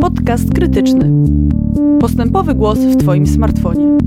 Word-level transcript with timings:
Podcast 0.00 0.54
krytyczny. 0.54 1.10
Postępowy 2.00 2.54
głos 2.54 2.78
w 2.78 2.96
Twoim 2.96 3.26
smartfonie. 3.26 3.98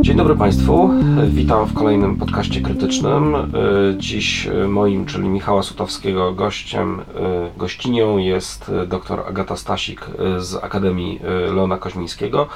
Dzień 0.00 0.16
dobry 0.16 0.36
Państwu, 0.36 0.90
witam 1.28 1.66
w 1.66 1.72
kolejnym 1.72 2.16
podcaście 2.16 2.60
krytycznym. 2.60 3.36
Dziś 3.98 4.48
moim, 4.68 5.06
czyli 5.06 5.28
Michała 5.28 5.62
Sutowskiego, 5.62 6.32
gościem, 6.32 7.00
gościnią 7.56 8.18
jest 8.18 8.72
dr 8.88 9.20
Agata 9.28 9.56
Stasik 9.56 10.06
z 10.38 10.54
Akademii 10.54 11.20
Leona 11.54 11.78
Koźmińskiego, 11.78 12.46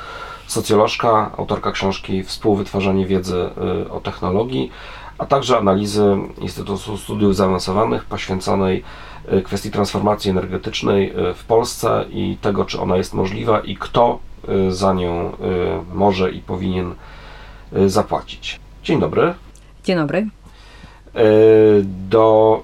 socjolożka, 0.46 1.30
autorka 1.38 1.72
książki 1.72 2.22
Współwytwarzanie 2.22 3.06
wiedzy 3.06 3.36
o 3.90 4.00
technologii, 4.00 4.70
a 5.18 5.26
także 5.26 5.58
analizy 5.58 6.16
Instytutu 6.40 6.96
Studiów 6.96 7.36
Zaawansowanych 7.36 8.04
poświęconej 8.04 8.82
kwestii 9.44 9.70
transformacji 9.70 10.30
energetycznej 10.30 11.12
w 11.34 11.44
Polsce 11.44 12.04
i 12.10 12.36
tego, 12.40 12.64
czy 12.64 12.80
ona 12.80 12.96
jest 12.96 13.14
możliwa 13.14 13.60
i 13.60 13.76
kto 13.76 14.18
za 14.68 14.92
nią 14.92 15.32
może 15.94 16.30
i 16.30 16.40
powinien 16.40 16.94
zapłacić. 17.86 18.60
Dzień 18.84 19.00
dobry. 19.00 19.34
Dzień 19.84 19.96
dobry. 19.96 20.26
Do 21.84 22.62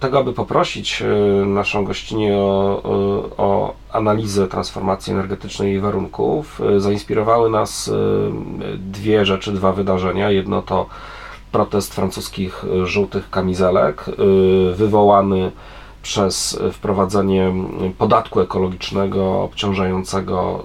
tego, 0.00 0.18
aby 0.18 0.32
poprosić 0.32 1.02
naszą 1.46 1.84
gościnię 1.84 2.36
o, 2.36 2.82
o 3.36 3.74
analizę 3.92 4.48
transformacji 4.48 5.12
energetycznej 5.12 5.74
i 5.74 5.80
warunków, 5.80 6.60
zainspirowały 6.78 7.50
nas 7.50 7.90
dwie 8.78 9.26
rzeczy, 9.26 9.52
dwa 9.52 9.72
wydarzenia. 9.72 10.30
Jedno 10.30 10.62
to 10.62 10.86
protest 11.52 11.94
francuskich 11.94 12.64
żółtych 12.84 13.30
kamizelek, 13.30 14.04
wywołany 14.74 15.52
przez 16.02 16.60
wprowadzenie 16.72 17.52
podatku 17.98 18.40
ekologicznego 18.40 19.42
obciążającego 19.42 20.64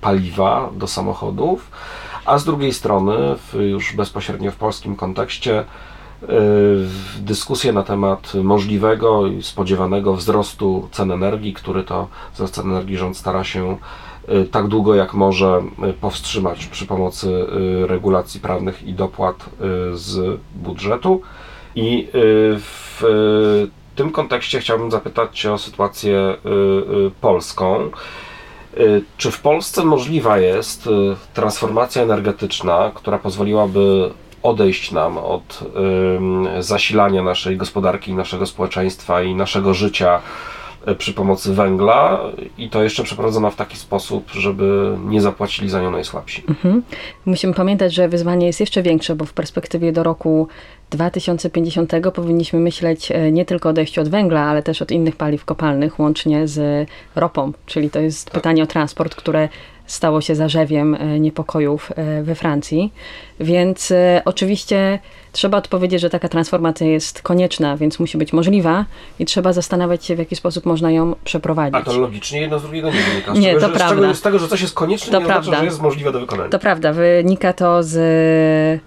paliwa 0.00 0.70
do 0.76 0.86
samochodów, 0.86 1.70
a 2.24 2.38
z 2.38 2.44
drugiej 2.44 2.72
strony, 2.72 3.16
już 3.54 3.96
bezpośrednio 3.96 4.50
w 4.50 4.56
polskim 4.56 4.96
kontekście, 4.96 5.64
dyskusję 7.18 7.72
na 7.72 7.82
temat 7.82 8.32
możliwego 8.34 9.26
i 9.26 9.42
spodziewanego 9.42 10.14
wzrostu 10.14 10.88
cen 10.92 11.12
energii, 11.12 11.54
który 11.54 11.82
to 11.82 12.08
wzrost 12.34 12.54
cen 12.54 12.70
energii 12.70 12.96
rząd 12.96 13.16
stara 13.16 13.44
się 13.44 13.76
tak 14.50 14.68
długo 14.68 14.94
jak 14.94 15.14
może 15.14 15.62
powstrzymać 16.00 16.66
przy 16.66 16.86
pomocy 16.86 17.46
regulacji 17.86 18.40
prawnych 18.40 18.82
i 18.82 18.92
dopłat 18.92 19.50
z 19.92 20.40
budżetu. 20.54 21.20
I 21.74 22.08
w 22.58 23.02
w 23.94 23.96
tym 23.96 24.10
kontekście 24.10 24.60
chciałbym 24.60 24.90
zapytać 24.90 25.40
Cię 25.40 25.52
o 25.52 25.58
sytuację 25.58 26.36
polską. 27.20 27.90
Czy 29.16 29.30
w 29.30 29.40
Polsce 29.40 29.84
możliwa 29.84 30.38
jest 30.38 30.88
transformacja 31.34 32.02
energetyczna, 32.02 32.92
która 32.94 33.18
pozwoliłaby 33.18 34.10
odejść 34.42 34.92
nam 34.92 35.18
od 35.18 35.60
zasilania 36.58 37.22
naszej 37.22 37.56
gospodarki, 37.56 38.14
naszego 38.14 38.46
społeczeństwa 38.46 39.22
i 39.22 39.34
naszego 39.34 39.74
życia 39.74 40.20
przy 40.98 41.12
pomocy 41.12 41.54
węgla 41.54 42.20
i 42.58 42.70
to 42.70 42.82
jeszcze 42.82 43.04
przeprowadzona 43.04 43.50
w 43.50 43.56
taki 43.56 43.76
sposób, 43.76 44.30
żeby 44.30 44.96
nie 45.04 45.20
zapłacili 45.20 45.70
za 45.70 45.82
nią 45.82 45.90
najsłabsi. 45.90 46.42
Mhm. 46.48 46.82
Musimy 47.26 47.54
pamiętać, 47.54 47.94
że 47.94 48.08
wyzwanie 48.08 48.46
jest 48.46 48.60
jeszcze 48.60 48.82
większe, 48.82 49.16
bo 49.16 49.24
w 49.24 49.32
perspektywie 49.32 49.92
do 49.92 50.02
roku 50.02 50.48
2050 50.90 51.92
powinniśmy 52.14 52.60
myśleć 52.60 53.12
nie 53.32 53.44
tylko 53.44 53.68
o 53.68 53.70
odejściu 53.70 54.00
od 54.00 54.08
węgla, 54.08 54.40
ale 54.40 54.62
też 54.62 54.82
od 54.82 54.90
innych 54.90 55.16
paliw 55.16 55.44
kopalnych, 55.44 55.98
łącznie 55.98 56.48
z 56.48 56.88
ropą. 57.14 57.52
Czyli 57.66 57.90
to 57.90 58.00
jest 58.00 58.24
tak. 58.24 58.34
pytanie 58.34 58.62
o 58.62 58.66
transport, 58.66 59.14
które 59.14 59.48
stało 59.86 60.20
się 60.20 60.34
zarzewiem 60.34 60.96
niepokojów 61.20 61.92
we 62.22 62.34
Francji. 62.34 62.92
Więc 63.40 63.92
oczywiście 64.24 64.98
trzeba 65.32 65.58
odpowiedzieć, 65.58 66.00
że 66.00 66.10
taka 66.10 66.28
transformacja 66.28 66.86
jest 66.86 67.22
konieczna, 67.22 67.76
więc 67.76 67.98
musi 67.98 68.18
być 68.18 68.32
możliwa 68.32 68.84
i 69.18 69.24
trzeba 69.24 69.52
zastanawiać 69.52 70.04
się, 70.04 70.16
w 70.16 70.18
jaki 70.18 70.36
sposób 70.36 70.66
można 70.66 70.90
ją 70.90 71.14
przeprowadzić. 71.24 71.80
A 71.80 71.82
to 71.82 71.98
logicznie 71.98 72.40
jedno 72.40 72.58
z 72.58 72.62
drugiego 72.62 72.90
nie 72.90 73.02
wynika. 73.02 73.34
Z 73.34 73.38
nie, 73.38 73.54
to 73.54 73.68
prawda. 73.68 73.94
Z, 73.94 74.00
czego, 74.00 74.14
z 74.14 74.22
tego, 74.22 74.38
że 74.38 74.48
coś 74.48 74.60
jest 74.60 74.74
konieczne, 74.74 75.12
to 75.12 75.18
nie 75.18 75.26
prawda. 75.26 75.40
oznacza, 75.40 75.58
że 75.58 75.64
jest 75.64 75.82
możliwe 75.82 76.12
do 76.12 76.20
wykonania. 76.20 76.50
To 76.50 76.58
prawda. 76.58 76.92
Wynika 76.92 77.52
to 77.52 77.82
z 77.82 78.80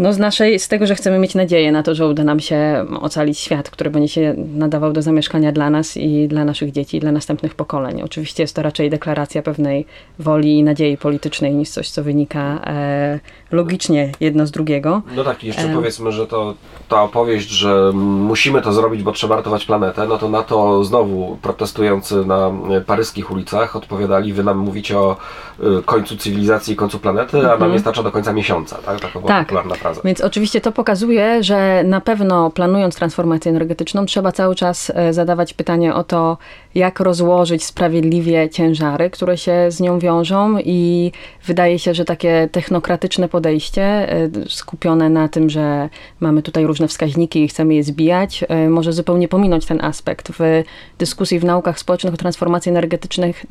no 0.00 0.12
z, 0.12 0.18
naszej, 0.18 0.58
z 0.58 0.68
tego, 0.68 0.86
że 0.86 0.94
chcemy 0.94 1.18
mieć 1.18 1.34
nadzieję 1.34 1.72
na 1.72 1.82
to, 1.82 1.94
że 1.94 2.06
uda 2.06 2.24
nam 2.24 2.40
się 2.40 2.86
ocalić 3.00 3.38
świat, 3.38 3.70
który 3.70 3.90
będzie 3.90 4.08
się 4.08 4.34
nadawał 4.36 4.92
do 4.92 5.02
zamieszkania 5.02 5.52
dla 5.52 5.70
nas 5.70 5.96
i 5.96 6.28
dla 6.28 6.44
naszych 6.44 6.72
dzieci, 6.72 6.96
i 6.96 7.00
dla 7.00 7.12
następnych 7.12 7.54
pokoleń. 7.54 8.02
Oczywiście 8.02 8.42
jest 8.42 8.56
to 8.56 8.62
raczej 8.62 8.90
deklaracja 8.90 9.42
pewnej 9.42 9.86
woli 10.18 10.58
i 10.58 10.62
nadziei 10.62 10.96
politycznej 10.96 11.54
niż 11.54 11.68
coś, 11.68 11.90
co 11.90 12.02
wynika 12.02 12.60
e, 12.66 13.20
logicznie 13.50 14.12
jedno 14.20 14.46
z 14.46 14.50
drugiego. 14.50 15.02
No 15.16 15.24
tak, 15.24 15.44
jeszcze 15.44 15.62
e... 15.62 15.74
powiedzmy, 15.74 16.12
że 16.12 16.26
to 16.26 16.54
ta 16.88 17.02
opowieść, 17.02 17.48
że 17.48 17.92
musimy 17.94 18.62
to 18.62 18.72
zrobić, 18.72 19.02
bo 19.02 19.12
trzeba 19.12 19.36
ratować 19.36 19.64
planetę, 19.64 20.06
no 20.06 20.18
to 20.18 20.28
na 20.28 20.42
to 20.42 20.84
znowu 20.84 21.38
protestujący 21.42 22.24
na 22.24 22.52
paryskich 22.86 23.30
ulicach 23.30 23.76
odpowiadali, 23.76 24.32
wy 24.32 24.44
nam 24.44 24.58
mówicie 24.58 24.98
o 24.98 25.16
y, 25.60 25.82
końcu 25.82 26.16
cywilizacji 26.16 26.74
i 26.74 26.76
końcu 26.76 26.98
planety, 26.98 27.52
a 27.52 27.56
nam 27.56 27.72
nie 27.72 27.78
starcza 27.78 28.02
do 28.02 28.12
końca 28.12 28.32
miesiąca, 28.32 28.76
tak? 28.76 29.00
Taka 29.00 29.18
była 29.18 29.28
tak. 29.28 29.46
popularna 29.46 29.76
Więc 30.04 30.20
oczywiście 30.20 30.60
to 30.60 30.72
pokazuje, 30.72 31.42
że 31.42 31.84
na 31.84 32.00
pewno 32.00 32.50
planując 32.50 32.96
transformację 32.96 33.50
energetyczną, 33.50 34.06
trzeba 34.06 34.32
cały 34.32 34.54
czas 34.54 34.92
e, 34.94 35.12
zadawać 35.12 35.54
pytanie 35.54 35.94
o 35.94 36.04
to, 36.04 36.38
jak 36.74 37.00
rozłożyć 37.00 37.64
sprawiedliwie 37.64 38.48
ciężary, 38.48 39.10
które 39.10 39.38
się 39.38 39.66
z 39.68 39.80
nią 39.80 39.98
wiążą 39.98 40.58
i 40.64 41.12
wydaje 41.46 41.78
się, 41.78 41.94
że 41.94 42.04
takie 42.04 42.48
technokratyczne 42.52 43.28
podejście 43.28 43.82
e, 43.82 44.28
skupione 44.48 45.10
na 45.10 45.28
tym, 45.28 45.50
że 45.50 45.88
mamy 46.20 46.42
tutaj 46.42 46.66
różne 46.66 46.88
wskaźniki 46.88 47.44
i 47.44 47.48
chcemy 47.48 47.74
je 47.74 47.82
zbijać, 47.82 48.44
e, 48.48 48.68
może 48.68 48.92
zupełnie 48.92 49.28
pominąć 49.28 49.66
ten 49.66 49.84
aspekt. 49.84 50.32
W 50.38 50.62
dyskusji 50.98 51.38
w 51.38 51.44
naukach 51.44 51.78
społecznych 51.78 52.14
o 52.14 52.16
transformacji 52.16 52.72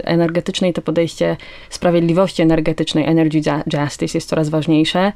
energetycznej 0.05 0.73
to 0.73 0.81
podejście 0.81 1.37
sprawiedliwości 1.69 2.41
energetycznej, 2.41 3.05
energy 3.05 3.41
justice 3.73 4.17
jest 4.17 4.29
coraz 4.29 4.49
ważniejsze. 4.49 5.13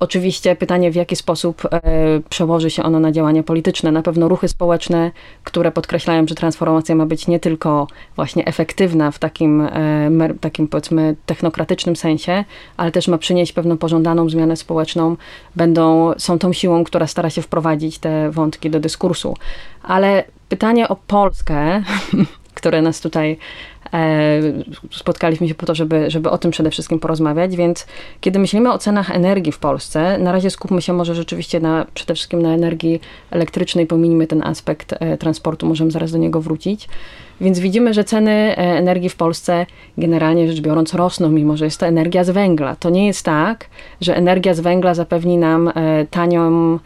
Oczywiście 0.00 0.55
pytanie, 0.56 0.90
w 0.90 0.94
jaki 0.94 1.16
sposób 1.16 1.62
e, 1.64 1.80
przełoży 2.28 2.70
się 2.70 2.82
ono 2.82 3.00
na 3.00 3.12
działania 3.12 3.42
polityczne. 3.42 3.92
Na 3.92 4.02
pewno 4.02 4.28
ruchy 4.28 4.48
społeczne, 4.48 5.10
które 5.44 5.72
podkreślają, 5.72 6.26
że 6.26 6.34
transformacja 6.34 6.94
ma 6.94 7.06
być 7.06 7.26
nie 7.26 7.40
tylko 7.40 7.86
właśnie 8.16 8.44
efektywna 8.44 9.10
w 9.10 9.18
takim, 9.18 9.60
e, 9.60 10.10
takim 10.40 10.68
powiedzmy 10.68 11.16
technokratycznym 11.26 11.96
sensie, 11.96 12.44
ale 12.76 12.92
też 12.92 13.08
ma 13.08 13.18
przynieść 13.18 13.52
pewną 13.52 13.78
pożądaną 13.78 14.28
zmianę 14.28 14.56
społeczną, 14.56 15.16
będą, 15.56 16.12
są 16.18 16.38
tą 16.38 16.52
siłą, 16.52 16.84
która 16.84 17.06
stara 17.06 17.30
się 17.30 17.42
wprowadzić 17.42 17.98
te 17.98 18.30
wątki 18.30 18.70
do 18.70 18.80
dyskursu. 18.80 19.36
Ale 19.82 20.24
pytanie 20.48 20.88
o 20.88 20.96
Polskę, 20.96 21.82
które 22.54 22.82
nas 22.82 23.00
tutaj 23.00 23.38
spotkaliśmy 24.90 25.48
się 25.48 25.54
po 25.54 25.66
to, 25.66 25.74
żeby, 25.74 26.10
żeby 26.10 26.30
o 26.30 26.38
tym 26.38 26.50
przede 26.50 26.70
wszystkim 26.70 26.98
porozmawiać, 26.98 27.56
więc 27.56 27.86
kiedy 28.20 28.38
myślimy 28.38 28.72
o 28.72 28.78
cenach 28.78 29.10
energii 29.10 29.52
w 29.52 29.58
Polsce, 29.58 30.18
na 30.18 30.32
razie 30.32 30.50
skupmy 30.50 30.82
się 30.82 30.92
może 30.92 31.14
rzeczywiście 31.14 31.60
na, 31.60 31.86
przede 31.94 32.14
wszystkim 32.14 32.42
na 32.42 32.54
energii 32.54 33.00
elektrycznej, 33.30 33.86
pominijmy 33.86 34.26
ten 34.26 34.42
aspekt 34.42 34.94
e, 35.00 35.18
transportu, 35.18 35.66
możemy 35.66 35.90
zaraz 35.90 36.12
do 36.12 36.18
niego 36.18 36.40
wrócić. 36.40 36.88
Więc 37.40 37.58
widzimy, 37.58 37.94
że 37.94 38.04
ceny 38.04 38.30
e, 38.30 38.56
energii 38.56 39.08
w 39.08 39.16
Polsce 39.16 39.66
generalnie 39.98 40.48
rzecz 40.48 40.60
biorąc 40.60 40.94
rosną, 40.94 41.28
mimo 41.28 41.56
że 41.56 41.64
jest 41.64 41.80
to 41.80 41.86
energia 41.86 42.24
z 42.24 42.30
węgla. 42.30 42.76
To 42.76 42.90
nie 42.90 43.06
jest 43.06 43.22
tak, 43.24 43.66
że 44.00 44.16
energia 44.16 44.54
z 44.54 44.60
węgla 44.60 44.94
zapewni 44.94 45.38
nam 45.38 45.72
tanią 46.10 46.78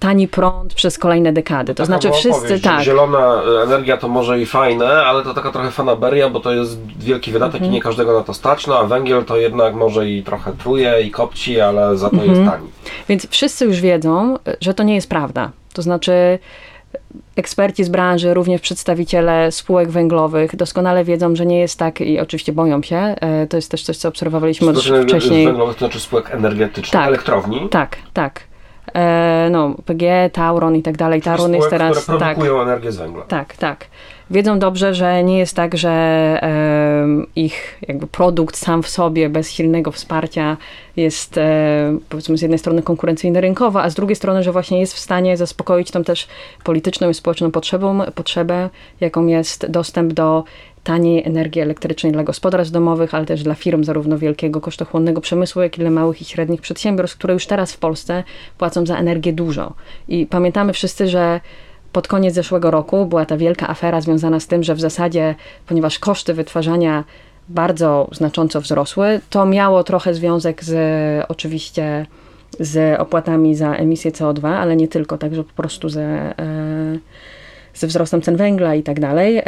tani 0.00 0.28
prąd 0.28 0.74
przez 0.74 0.98
kolejne 0.98 1.32
dekady. 1.32 1.74
To 1.74 1.76
taka 1.76 1.86
znaczy 1.86 2.10
wszyscy 2.12 2.40
opowieść, 2.40 2.64
tak. 2.64 2.82
Zielona 2.82 3.42
energia 3.64 3.96
to 3.96 4.08
może 4.08 4.40
i 4.40 4.46
fajne, 4.46 4.86
ale 4.86 5.22
to 5.22 5.34
taka 5.34 5.52
trochę 5.52 5.70
fanaberia, 5.70 6.30
bo 6.30 6.40
to 6.40 6.52
jest 6.52 6.78
wielki 6.98 7.32
wydatek 7.32 7.54
mhm. 7.54 7.70
i 7.70 7.74
nie 7.74 7.82
każdego 7.82 8.18
na 8.18 8.24
to 8.24 8.34
stać, 8.34 8.66
no 8.66 8.78
a 8.78 8.84
węgiel 8.84 9.24
to 9.24 9.36
jednak 9.36 9.74
może 9.74 10.08
i 10.08 10.22
trochę 10.22 10.52
truje 10.52 11.02
i 11.02 11.10
kopci, 11.10 11.60
ale 11.60 11.96
za 11.96 12.10
to 12.10 12.16
mhm. 12.16 12.34
jest 12.34 12.50
tani. 12.50 12.68
Więc 13.08 13.28
wszyscy 13.30 13.64
już 13.64 13.80
wiedzą, 13.80 14.36
że 14.60 14.74
to 14.74 14.82
nie 14.82 14.94
jest 14.94 15.08
prawda. 15.08 15.50
To 15.72 15.82
znaczy 15.82 16.38
eksperci 17.36 17.84
z 17.84 17.88
branży, 17.88 18.34
również 18.34 18.60
przedstawiciele 18.60 19.52
spółek 19.52 19.90
węglowych 19.90 20.56
doskonale 20.56 21.04
wiedzą, 21.04 21.36
że 21.36 21.46
nie 21.46 21.58
jest 21.58 21.78
tak 21.78 22.00
i 22.00 22.20
oczywiście 22.20 22.52
boją 22.52 22.82
się. 22.82 22.96
E, 22.96 23.46
to 23.46 23.56
jest 23.56 23.70
też 23.70 23.82
coś, 23.82 23.96
co 23.96 24.08
obserwowaliśmy 24.08 24.66
już 24.66 24.92
wcześniej. 25.02 25.46
Węglowych 25.46 25.76
to 25.76 25.78
znaczy 25.78 26.00
spółek 26.00 26.30
energetycznych, 26.30 26.92
tak, 26.92 27.08
elektrowni? 27.08 27.68
Tak, 27.68 27.96
tak. 28.12 28.49
E, 28.94 29.48
no, 29.50 29.74
PG, 29.84 30.30
Tauron 30.32 30.76
i 30.76 30.82
tak 30.82 30.96
dalej. 30.96 31.22
Tauron 31.22 31.54
jest 31.54 31.70
teraz. 31.70 32.02
Które 32.02 32.18
produkują 32.18 32.54
tak, 32.54 32.62
energię 32.62 32.92
z 32.92 32.96
węgla. 32.96 33.22
Tak, 33.22 33.56
tak. 33.56 33.86
wiedzą 34.30 34.58
dobrze, 34.58 34.94
że 34.94 35.24
nie 35.24 35.38
jest 35.38 35.56
tak, 35.56 35.76
że 35.76 36.40
ich 37.36 37.78
jakby 37.88 38.06
produkt 38.06 38.56
sam 38.56 38.82
w 38.82 38.88
sobie 38.88 39.28
bez 39.28 39.52
silnego 39.52 39.92
wsparcia 39.92 40.56
jest 40.96 41.38
e, 41.38 41.98
powiedzmy 42.08 42.38
z 42.38 42.42
jednej 42.42 42.58
strony 42.58 42.82
konkurencyjny 42.82 43.40
rynkowo, 43.40 43.82
a 43.82 43.90
z 43.90 43.94
drugiej 43.94 44.16
strony, 44.16 44.42
że 44.42 44.52
właśnie 44.52 44.80
jest 44.80 44.94
w 44.94 44.98
stanie 44.98 45.36
zaspokoić 45.36 45.90
tą 45.90 46.04
też 46.04 46.28
polityczną 46.64 47.08
i 47.08 47.14
społeczną 47.14 47.50
potrzebą, 47.50 48.00
potrzebę, 48.14 48.70
jaką 49.00 49.26
jest 49.26 49.66
dostęp 49.66 50.12
do 50.12 50.44
taniej 50.84 51.26
energii 51.26 51.62
elektrycznej 51.62 52.12
dla 52.12 52.24
gospodarstw 52.24 52.72
domowych, 52.72 53.14
ale 53.14 53.26
też 53.26 53.42
dla 53.42 53.54
firm 53.54 53.84
zarówno 53.84 54.18
wielkiego 54.18 54.60
kosztochłonnego 54.60 55.20
przemysłu, 55.20 55.62
jak 55.62 55.78
i 55.78 55.80
dla 55.80 55.90
małych 55.90 56.22
i 56.22 56.24
średnich 56.24 56.60
przedsiębiorstw, 56.60 57.18
które 57.18 57.34
już 57.34 57.46
teraz 57.46 57.72
w 57.72 57.78
Polsce 57.78 58.24
płacą 58.58 58.86
za 58.86 58.96
energię 58.96 59.32
dużo. 59.32 59.72
I 60.08 60.26
pamiętamy 60.26 60.72
wszyscy, 60.72 61.08
że 61.08 61.40
pod 61.92 62.08
koniec 62.08 62.34
zeszłego 62.34 62.70
roku 62.70 63.06
była 63.06 63.26
ta 63.26 63.36
wielka 63.36 63.68
afera 63.68 64.00
związana 64.00 64.40
z 64.40 64.46
tym, 64.46 64.62
że 64.62 64.74
w 64.74 64.80
zasadzie, 64.80 65.34
ponieważ 65.66 65.98
koszty 65.98 66.34
wytwarzania 66.34 67.04
bardzo 67.48 68.08
znacząco 68.12 68.60
wzrosły, 68.60 69.20
to 69.30 69.46
miało 69.46 69.84
trochę 69.84 70.14
związek 70.14 70.64
z 70.64 70.74
oczywiście 71.28 72.06
z 72.60 73.00
opłatami 73.00 73.54
za 73.54 73.72
emisję 73.72 74.10
CO2, 74.10 74.48
ale 74.48 74.76
nie 74.76 74.88
tylko, 74.88 75.18
także 75.18 75.44
po 75.44 75.54
prostu 75.54 75.88
ze. 75.88 76.34
Ze 77.74 77.86
wzrostem 77.86 78.22
cen 78.22 78.36
węgla 78.36 78.74
i 78.74 78.82
tak 78.82 79.00
dalej, 79.00 79.42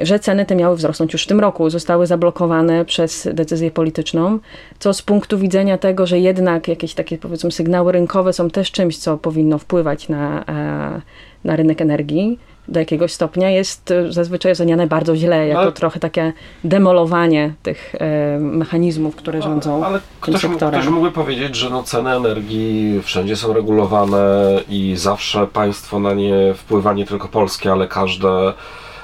że 0.00 0.18
ceny 0.18 0.46
te 0.46 0.56
miały 0.56 0.76
wzrosnąć 0.76 1.12
już 1.12 1.24
w 1.24 1.26
tym 1.26 1.40
roku. 1.40 1.70
Zostały 1.70 2.06
zablokowane 2.06 2.84
przez 2.84 3.28
decyzję 3.32 3.70
polityczną, 3.70 4.38
co 4.78 4.94
z 4.94 5.02
punktu 5.02 5.38
widzenia 5.38 5.78
tego, 5.78 6.06
że 6.06 6.18
jednak 6.18 6.68
jakieś 6.68 6.94
takie 6.94 7.18
powiedzmy 7.18 7.52
sygnały 7.52 7.92
rynkowe 7.92 8.32
są 8.32 8.50
też 8.50 8.72
czymś, 8.72 8.98
co 8.98 9.18
powinno 9.18 9.58
wpływać 9.58 10.08
na, 10.08 10.44
e, 10.44 11.00
na 11.44 11.56
rynek 11.56 11.80
energii, 11.80 12.38
do 12.68 12.80
jakiegoś 12.80 13.12
stopnia 13.12 13.50
jest 13.50 13.90
e, 13.90 14.12
zazwyczaj 14.12 14.52
oceniane 14.52 14.86
bardzo 14.86 15.16
źle, 15.16 15.48
jako 15.48 15.60
ale, 15.60 15.72
trochę 15.72 16.00
takie 16.00 16.32
demolowanie 16.64 17.54
tych 17.62 17.94
e, 17.94 18.38
mechanizmów, 18.38 19.16
które 19.16 19.42
rządzą 19.42 19.84
ale 19.84 20.00
ktoś, 20.20 20.40
tym 20.40 20.50
sektorem. 20.50 20.80
Ktoś 20.80 20.92
mógłby 20.92 21.12
powiedzieć, 21.12 21.56
że 21.56 21.70
no 21.70 21.82
ceny 21.82 22.16
energii 22.16 23.00
wszędzie 23.02 23.36
są 23.36 23.52
regulowane 23.52 24.60
i 24.68 24.94
zawsze 24.96 25.46
państwo 25.46 25.98
na 26.00 26.12
nie 26.14 26.54
wpływa 26.54 26.92
nie 26.92 27.06
tylko 27.06 27.28
polskie, 27.28 27.72
ale 27.72 27.88
każde. 27.88 28.52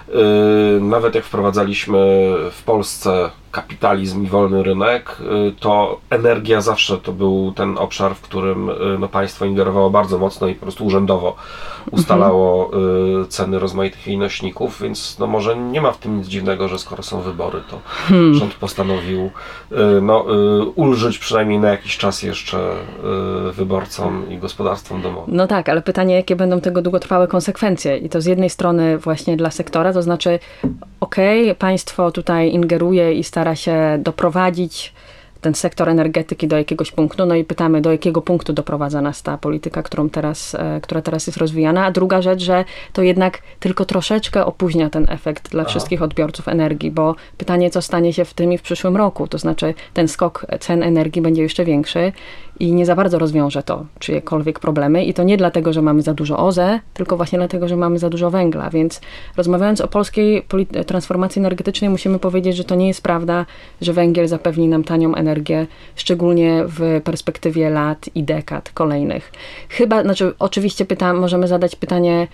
Yy, 0.08 0.80
nawet 0.80 1.14
jak 1.14 1.24
wprowadzaliśmy 1.24 1.98
w 2.50 2.62
Polsce 2.62 3.30
kapitalizm 3.52 4.25
i 4.25 4.26
wolny 4.26 4.62
rynek, 4.62 5.16
y, 5.49 5.52
to 5.60 6.00
energia 6.10 6.60
zawsze 6.60 6.99
to 6.99 7.12
był 7.12 7.52
ten 7.56 7.78
obszar, 7.78 8.14
w 8.14 8.20
którym 8.20 8.70
y, 8.70 8.75
no, 8.99 9.08
państwo 9.08 9.44
ingerowało 9.44 9.90
bardzo 9.90 10.19
mocno 10.19 10.49
i 10.49 10.54
po 10.54 10.62
prostu 10.62 10.87
urzędowo 10.87 11.37
ustalało 11.90 12.64
mhm. 12.66 13.28
ceny 13.28 13.58
rozmaitych 13.58 14.06
jej 14.06 14.19
nośników, 14.19 14.82
więc 14.82 15.19
no, 15.19 15.26
może 15.26 15.56
nie 15.56 15.81
ma 15.81 15.93
w 15.93 15.99
tym 15.99 16.19
nic 16.19 16.26
dziwnego, 16.26 16.69
że 16.69 16.78
skoro 16.78 17.02
są 17.02 17.20
wybory, 17.20 17.60
to 17.70 17.78
hmm. 18.08 18.34
rząd 18.34 18.54
postanowił 18.54 19.31
no, 20.02 20.25
ulżyć 20.75 21.19
przynajmniej 21.19 21.58
na 21.58 21.69
jakiś 21.69 21.98
czas 21.98 22.22
jeszcze 22.22 22.75
wyborcom 23.52 24.31
i 24.31 24.38
gospodarstwom 24.38 25.02
domowym. 25.02 25.37
No 25.37 25.46
tak, 25.46 25.69
ale 25.69 25.82
pytanie, 25.82 26.14
jakie 26.14 26.37
będą 26.37 26.60
tego 26.60 26.82
długotrwałe 26.82 27.28
konsekwencje? 27.28 27.96
I 27.96 28.08
to 28.08 28.20
z 28.20 28.26
jednej 28.26 28.50
strony 28.50 28.98
właśnie 28.98 29.37
dla 29.37 29.50
sektora, 29.50 29.93
to 29.93 30.02
znaczy, 30.02 30.38
okej, 31.00 31.43
okay, 31.43 31.55
państwo 31.55 32.10
tutaj 32.10 32.52
ingeruje 32.52 33.14
i 33.14 33.25
stara 33.25 33.41
stara 33.42 33.56
się 33.56 33.98
doprowadzić 33.98 34.92
ten 35.40 35.54
sektor 35.54 35.88
energetyki 35.88 36.48
do 36.48 36.56
jakiegoś 36.56 36.92
punktu, 36.92 37.26
no 37.26 37.34
i 37.34 37.44
pytamy, 37.44 37.80
do 37.80 37.92
jakiego 37.92 38.22
punktu 38.22 38.52
doprowadza 38.52 39.00
nas 39.00 39.22
ta 39.22 39.38
polityka, 39.38 39.82
którą 39.82 40.10
teraz, 40.10 40.54
e, 40.54 40.80
która 40.80 41.02
teraz 41.02 41.26
jest 41.26 41.36
rozwijana. 41.36 41.84
A 41.84 41.90
druga 41.90 42.22
rzecz, 42.22 42.42
że 42.42 42.64
to 42.92 43.02
jednak 43.02 43.38
tylko 43.60 43.84
troszeczkę 43.84 44.46
opóźnia 44.46 44.90
ten 44.90 45.06
efekt 45.08 45.50
dla 45.50 45.62
Aha. 45.62 45.70
wszystkich 45.70 46.02
odbiorców 46.02 46.48
energii, 46.48 46.90
bo 46.90 47.14
pytanie, 47.38 47.70
co 47.70 47.82
stanie 47.82 48.12
się 48.12 48.24
w 48.24 48.34
tym 48.34 48.52
i 48.52 48.58
w 48.58 48.62
przyszłym 48.62 48.96
roku, 48.96 49.26
to 49.26 49.38
znaczy 49.38 49.74
ten 49.94 50.08
skok 50.08 50.46
cen 50.60 50.82
energii 50.82 51.22
będzie 51.22 51.42
jeszcze 51.42 51.64
większy 51.64 52.12
i 52.62 52.72
nie 52.72 52.86
za 52.86 52.96
bardzo 52.96 53.18
rozwiąże 53.18 53.62
to 53.62 53.86
czyjekolwiek 53.98 54.58
problemy. 54.58 55.04
I 55.04 55.14
to 55.14 55.22
nie 55.22 55.36
dlatego, 55.36 55.72
że 55.72 55.82
mamy 55.82 56.02
za 56.02 56.14
dużo 56.14 56.38
OZE, 56.38 56.80
tylko 56.94 57.16
właśnie 57.16 57.38
dlatego, 57.38 57.68
że 57.68 57.76
mamy 57.76 57.98
za 57.98 58.10
dużo 58.10 58.30
węgla. 58.30 58.70
Więc 58.70 59.00
rozmawiając 59.36 59.80
o 59.80 59.88
polskiej 59.88 60.42
transformacji 60.86 61.38
energetycznej, 61.38 61.90
musimy 61.90 62.18
powiedzieć, 62.18 62.56
że 62.56 62.64
to 62.64 62.74
nie 62.74 62.88
jest 62.88 63.02
prawda, 63.02 63.46
że 63.80 63.92
węgiel 63.92 64.28
zapewni 64.28 64.68
nam 64.68 64.84
tanią 64.84 65.14
energię, 65.14 65.66
szczególnie 65.96 66.64
w 66.66 67.00
perspektywie 67.04 67.70
lat 67.70 68.10
i 68.14 68.22
dekad 68.22 68.70
kolejnych. 68.70 69.32
Chyba, 69.68 70.02
znaczy, 70.02 70.34
oczywiście 70.38 70.84
pytam, 70.84 71.18
możemy 71.18 71.48
zadać 71.48 71.76
pytanie, 71.76 72.28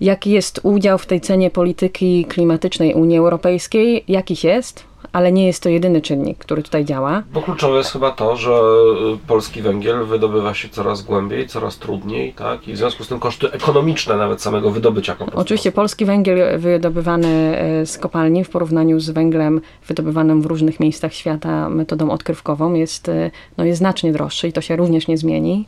jaki 0.00 0.30
jest 0.30 0.60
udział 0.62 0.98
w 0.98 1.06
tej 1.06 1.20
cenie 1.20 1.50
polityki 1.50 2.24
klimatycznej 2.24 2.94
Unii 2.94 3.18
Europejskiej? 3.18 4.04
Jakiś 4.08 4.44
jest? 4.44 4.93
Ale 5.12 5.32
nie 5.32 5.46
jest 5.46 5.62
to 5.62 5.68
jedyny 5.68 6.00
czynnik, 6.00 6.38
który 6.38 6.62
tutaj 6.62 6.84
działa. 6.84 7.22
Bo 7.32 7.42
kluczowe 7.42 7.78
jest 7.78 7.92
chyba 7.92 8.10
to, 8.10 8.36
że 8.36 8.50
y, 8.50 9.26
polski 9.26 9.62
węgiel 9.62 10.04
wydobywa 10.04 10.54
się 10.54 10.68
coraz 10.68 11.02
głębiej, 11.02 11.46
coraz 11.46 11.78
trudniej, 11.78 12.32
tak? 12.32 12.68
I 12.68 12.72
w 12.72 12.76
związku 12.76 13.04
z 13.04 13.08
tym 13.08 13.20
koszty 13.20 13.52
ekonomiczne 13.52 14.16
nawet 14.16 14.42
samego 14.42 14.70
wydobycia 14.70 15.14
po 15.14 15.24
Oczywiście 15.34 15.72
polski 15.72 16.04
węgiel 16.04 16.58
wydobywany 16.58 17.58
y, 17.82 17.86
z 17.86 17.98
kopalni 17.98 18.44
w 18.44 18.50
porównaniu 18.50 19.00
z 19.00 19.10
węglem 19.10 19.60
wydobywanym 19.88 20.42
w 20.42 20.46
różnych 20.46 20.80
miejscach 20.80 21.14
świata 21.14 21.68
metodą 21.68 22.10
odkrywkową 22.10 22.74
jest, 22.74 23.08
y, 23.08 23.30
no, 23.56 23.64
jest 23.64 23.78
znacznie 23.78 24.12
droższy 24.12 24.48
i 24.48 24.52
to 24.52 24.60
się 24.60 24.76
również 24.76 25.08
nie 25.08 25.18
zmieni. 25.18 25.66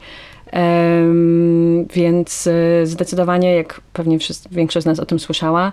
Um, 0.53 1.87
więc 1.95 2.49
zdecydowanie, 2.85 3.55
jak 3.55 3.81
pewnie 3.93 4.19
wszyscy, 4.19 4.49
większość 4.53 4.83
z 4.83 4.87
nas 4.87 5.01
o 5.01 5.07
tym 5.07 5.19
słyszała, 5.19 5.73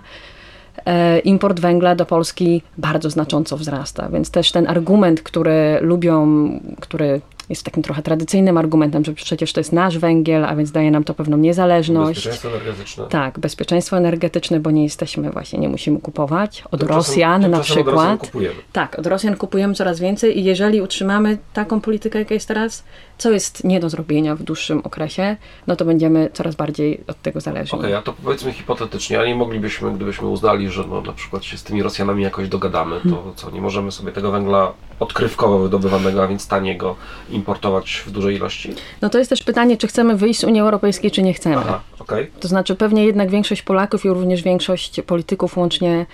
import 1.24 1.60
węgla 1.60 1.94
do 1.94 2.06
Polski 2.06 2.62
bardzo 2.78 3.10
znacząco 3.10 3.56
wzrasta. 3.56 4.08
Więc 4.12 4.30
też 4.30 4.52
ten 4.52 4.66
argument, 4.66 5.22
który 5.22 5.78
lubią, 5.80 6.48
który 6.80 7.20
jest 7.48 7.62
takim 7.62 7.82
trochę 7.82 8.02
tradycyjnym 8.02 8.58
argumentem, 8.58 9.04
że 9.04 9.12
przecież 9.12 9.52
to 9.52 9.60
jest 9.60 9.72
nasz 9.72 9.98
węgiel, 9.98 10.44
a 10.44 10.56
więc 10.56 10.72
daje 10.72 10.90
nam 10.90 11.04
to 11.04 11.14
pewną 11.14 11.36
niezależność. 11.36 12.14
Bezpieczeństwo 12.14 12.48
energetyczne. 12.48 13.04
Tak, 13.08 13.38
bezpieczeństwo 13.38 13.96
energetyczne, 13.96 14.60
bo 14.60 14.70
nie 14.70 14.82
jesteśmy 14.82 15.30
właśnie, 15.30 15.58
nie 15.58 15.68
musimy 15.68 16.00
kupować 16.00 16.64
od 16.70 16.82
Rosjan 16.82 17.50
na 17.50 17.60
przykład. 17.60 17.86
Od 17.88 17.94
Rosjan 17.94 18.18
kupujemy. 18.18 18.54
Tak, 18.72 18.98
od 18.98 19.06
Rosjan 19.06 19.36
kupujemy 19.36 19.74
coraz 19.74 20.00
więcej 20.00 20.38
i 20.38 20.44
jeżeli 20.44 20.80
utrzymamy 20.80 21.38
taką 21.52 21.80
politykę, 21.80 22.18
jaka 22.18 22.34
jest 22.34 22.48
teraz, 22.48 22.84
co 23.18 23.30
jest 23.30 23.64
nie 23.64 23.80
do 23.80 23.90
zrobienia 23.90 24.36
w 24.36 24.42
dłuższym 24.42 24.80
okresie, 24.84 25.36
no 25.66 25.76
to 25.76 25.84
będziemy 25.84 26.30
coraz 26.32 26.54
bardziej 26.54 27.00
od 27.06 27.22
tego 27.22 27.40
zależni. 27.40 27.78
Okej, 27.78 27.90
okay, 27.90 27.98
a 27.98 28.02
to 28.02 28.12
powiedzmy 28.24 28.52
hipotetycznie, 28.52 29.20
a 29.20 29.26
nie 29.26 29.34
moglibyśmy, 29.34 29.92
gdybyśmy 29.92 30.28
uznali, 30.28 30.68
że 30.68 30.84
no, 30.88 31.00
na 31.00 31.12
przykład 31.12 31.44
się 31.44 31.58
z 31.58 31.62
tymi 31.62 31.82
Rosjanami 31.82 32.22
jakoś 32.22 32.48
dogadamy, 32.48 33.00
to 33.00 33.08
hmm. 33.08 33.34
co, 33.34 33.50
nie 33.50 33.60
możemy 33.60 33.92
sobie 33.92 34.12
tego 34.12 34.30
węgla 34.30 34.72
odkrywkowo 35.00 35.58
wydobywanego, 35.58 36.22
a 36.22 36.26
więc 36.26 36.48
taniego, 36.48 36.96
importować 37.30 38.02
w 38.06 38.10
dużej 38.10 38.36
ilości? 38.36 38.74
No 39.02 39.10
to 39.10 39.18
jest 39.18 39.30
też 39.30 39.42
pytanie, 39.42 39.76
czy 39.76 39.86
chcemy 39.86 40.16
wyjść 40.16 40.40
z 40.40 40.44
Unii 40.44 40.60
Europejskiej, 40.60 41.10
czy 41.10 41.22
nie 41.22 41.34
chcemy. 41.34 41.56
Aha, 41.56 41.80
okay. 41.98 42.26
To 42.40 42.48
znaczy 42.48 42.74
pewnie 42.74 43.04
jednak 43.04 43.30
większość 43.30 43.62
Polaków 43.62 44.04
i 44.04 44.08
również 44.08 44.42
większość 44.42 45.00
polityków 45.00 45.56
łącznie 45.56 46.06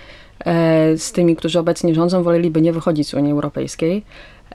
e, 0.45 0.97
z 0.97 1.11
tymi, 1.11 1.35
którzy 1.35 1.59
obecnie 1.59 1.95
rządzą, 1.95 2.23
woleliby 2.23 2.61
nie 2.61 2.73
wychodzić 2.73 3.07
z 3.07 3.13
Unii 3.13 3.31
Europejskiej. 3.31 4.03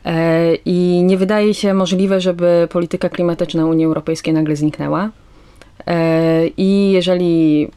E, 0.06 0.54
I 0.54 1.02
nie 1.04 1.16
wydaje 1.16 1.54
się 1.54 1.74
możliwe, 1.74 2.20
żeby 2.20 2.68
polityka 2.70 3.08
klimatyczna 3.08 3.66
Unii 3.66 3.86
Europejskiej 3.86 4.34
nagle 4.34 4.56
zniknęła. 4.56 5.10
E, 5.86 6.46
I 6.56 6.90
jeżeli, 6.90 7.68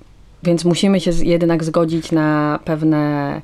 więc 0.43 0.65
musimy 0.65 0.99
się 0.99 1.11
jednak 1.23 1.63
zgodzić 1.63 2.11
na 2.11 2.59
pewne 2.65 3.41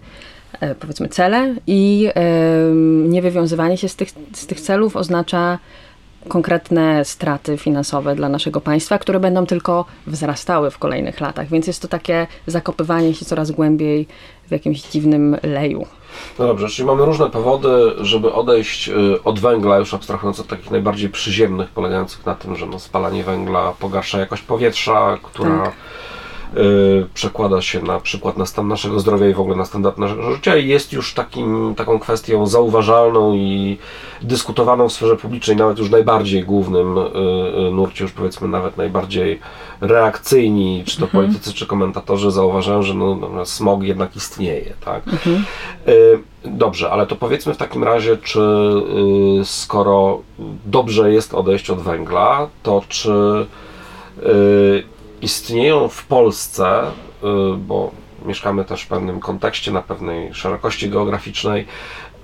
e, 0.61 0.75
powiedzmy 0.75 1.09
cele 1.09 1.55
i 1.67 2.09
niewywiązywanie 3.07 3.77
się 3.77 3.89
z 3.89 3.95
tych, 3.95 4.09
z 4.33 4.47
tych 4.47 4.61
celów 4.61 4.95
oznacza 4.95 5.59
konkretne 6.27 7.05
straty 7.05 7.58
finansowe 7.58 8.15
dla 8.15 8.29
naszego 8.29 8.62
państwa, 8.62 8.98
które 8.98 9.20
będą 9.20 9.46
tylko 9.46 9.86
wzrastały 10.08 10.72
w 10.72 10.77
kolejnych 10.77 11.20
latach. 11.20 11.48
Więc 11.48 11.67
jest 11.67 11.82
to 11.82 11.88
takie 11.88 12.27
zakopywanie 12.48 13.13
się 13.13 13.25
coraz 13.25 13.51
głębiej 13.51 14.08
w 14.48 14.51
jakimś 14.51 14.82
dziwnym 14.82 15.38
leju. 15.44 15.86
No 16.39 16.48
dobrze, 16.48 16.70
czyli 16.70 16.86
mamy 16.86 17.05
różne 17.05 17.29
powody, 17.29 17.70
żeby 18.01 18.34
odejść 18.34 18.89
y, 18.89 19.24
od 19.24 19.39
węgla, 19.39 19.77
już 19.77 19.94
abstrahując 19.94 20.39
od 20.39 20.48
takich 20.48 20.72
najbardziej 20.72 21.10
przyziemnych, 21.10 21.70
polegających 21.70 22.25
na 22.25 22.36
tym, 22.36 22.55
że 22.55 22.65
no, 22.65 22.79
spalanie 22.79 23.24
węgla 23.24 23.74
pogarsza 23.79 24.20
jakość 24.20 24.41
powietrza, 24.41 25.17
która 25.24 25.63
tak 25.63 25.74
przekłada 27.13 27.62
się 27.62 27.81
na 27.81 28.00
przykład 28.00 28.38
na 28.38 28.45
stan 28.45 28.67
naszego 28.67 29.00
zdrowia 29.00 29.29
i 29.29 29.33
w 29.33 29.39
ogóle 29.39 29.55
na 29.55 29.65
standard 29.65 29.97
naszego 29.97 30.31
życia 30.35 30.57
i 30.57 30.67
jest 30.67 30.93
już 30.93 31.13
takim, 31.13 31.75
taką 31.75 32.00
kwestią 32.00 32.47
zauważalną 32.47 33.33
i 33.33 33.77
dyskutowaną 34.21 34.89
w 34.89 34.93
sferze 34.93 35.15
publicznej, 35.15 35.57
nawet 35.57 35.79
już 35.79 35.89
najbardziej 35.89 36.43
głównym 36.43 36.97
y, 36.97 37.01
y, 37.01 37.71
nurcie, 37.71 38.03
już 38.03 38.13
powiedzmy 38.13 38.47
nawet 38.47 38.77
najbardziej 38.77 39.39
reakcyjni, 39.81 40.83
czy 40.85 40.97
to 40.97 41.05
mhm. 41.05 41.24
politycy, 41.24 41.53
czy 41.53 41.67
komentatorzy 41.67 42.31
zauważają, 42.31 42.83
że 42.83 42.93
no, 42.93 43.15
no, 43.15 43.45
smog 43.45 43.83
jednak 43.83 44.15
istnieje, 44.15 44.74
tak? 44.85 45.07
Mhm. 45.07 45.45
Dobrze, 46.45 46.91
ale 46.91 47.07
to 47.07 47.15
powiedzmy 47.15 47.53
w 47.53 47.57
takim 47.57 47.83
razie, 47.83 48.17
czy 48.17 48.41
skoro 49.43 50.21
dobrze 50.65 51.13
jest 51.13 51.33
odejść 51.33 51.69
od 51.69 51.79
węgla, 51.79 52.47
to 52.63 52.81
czy 52.88 53.45
istnieją 55.25 55.88
w 55.88 56.05
Polsce, 56.05 56.82
y, 56.84 57.58
bo 57.58 57.91
mieszkamy 58.25 58.65
też 58.65 58.82
w 58.82 58.88
pewnym 58.88 59.20
kontekście, 59.20 59.72
na 59.72 59.82
pewnej 59.82 60.34
szerokości 60.34 60.89
geograficznej. 60.89 61.67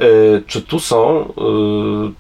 Y, 0.02 0.44
czy 0.48 0.62
tu 0.62 0.80
są 0.80 1.22
y, 1.22 1.26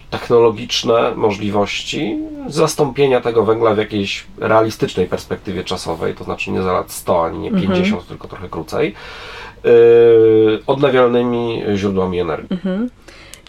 technologiczne 0.09 1.15
możliwości 1.15 2.17
zastąpienia 2.47 3.21
tego 3.21 3.43
węgla 3.43 3.73
w 3.73 3.77
jakiejś 3.77 4.25
realistycznej 4.37 5.07
perspektywie 5.07 5.63
czasowej, 5.63 6.15
to 6.15 6.23
znaczy 6.23 6.51
nie 6.51 6.61
za 6.61 6.73
lat 6.73 6.91
100 6.91 7.25
ani 7.25 7.39
nie 7.39 7.51
50, 7.51 7.85
mhm. 7.85 8.03
tylko 8.03 8.27
trochę 8.27 8.49
krócej, 8.49 8.93
odnawialnymi 10.67 11.63
źródłami 11.75 12.19
energii? 12.19 12.47
Mhm. 12.51 12.89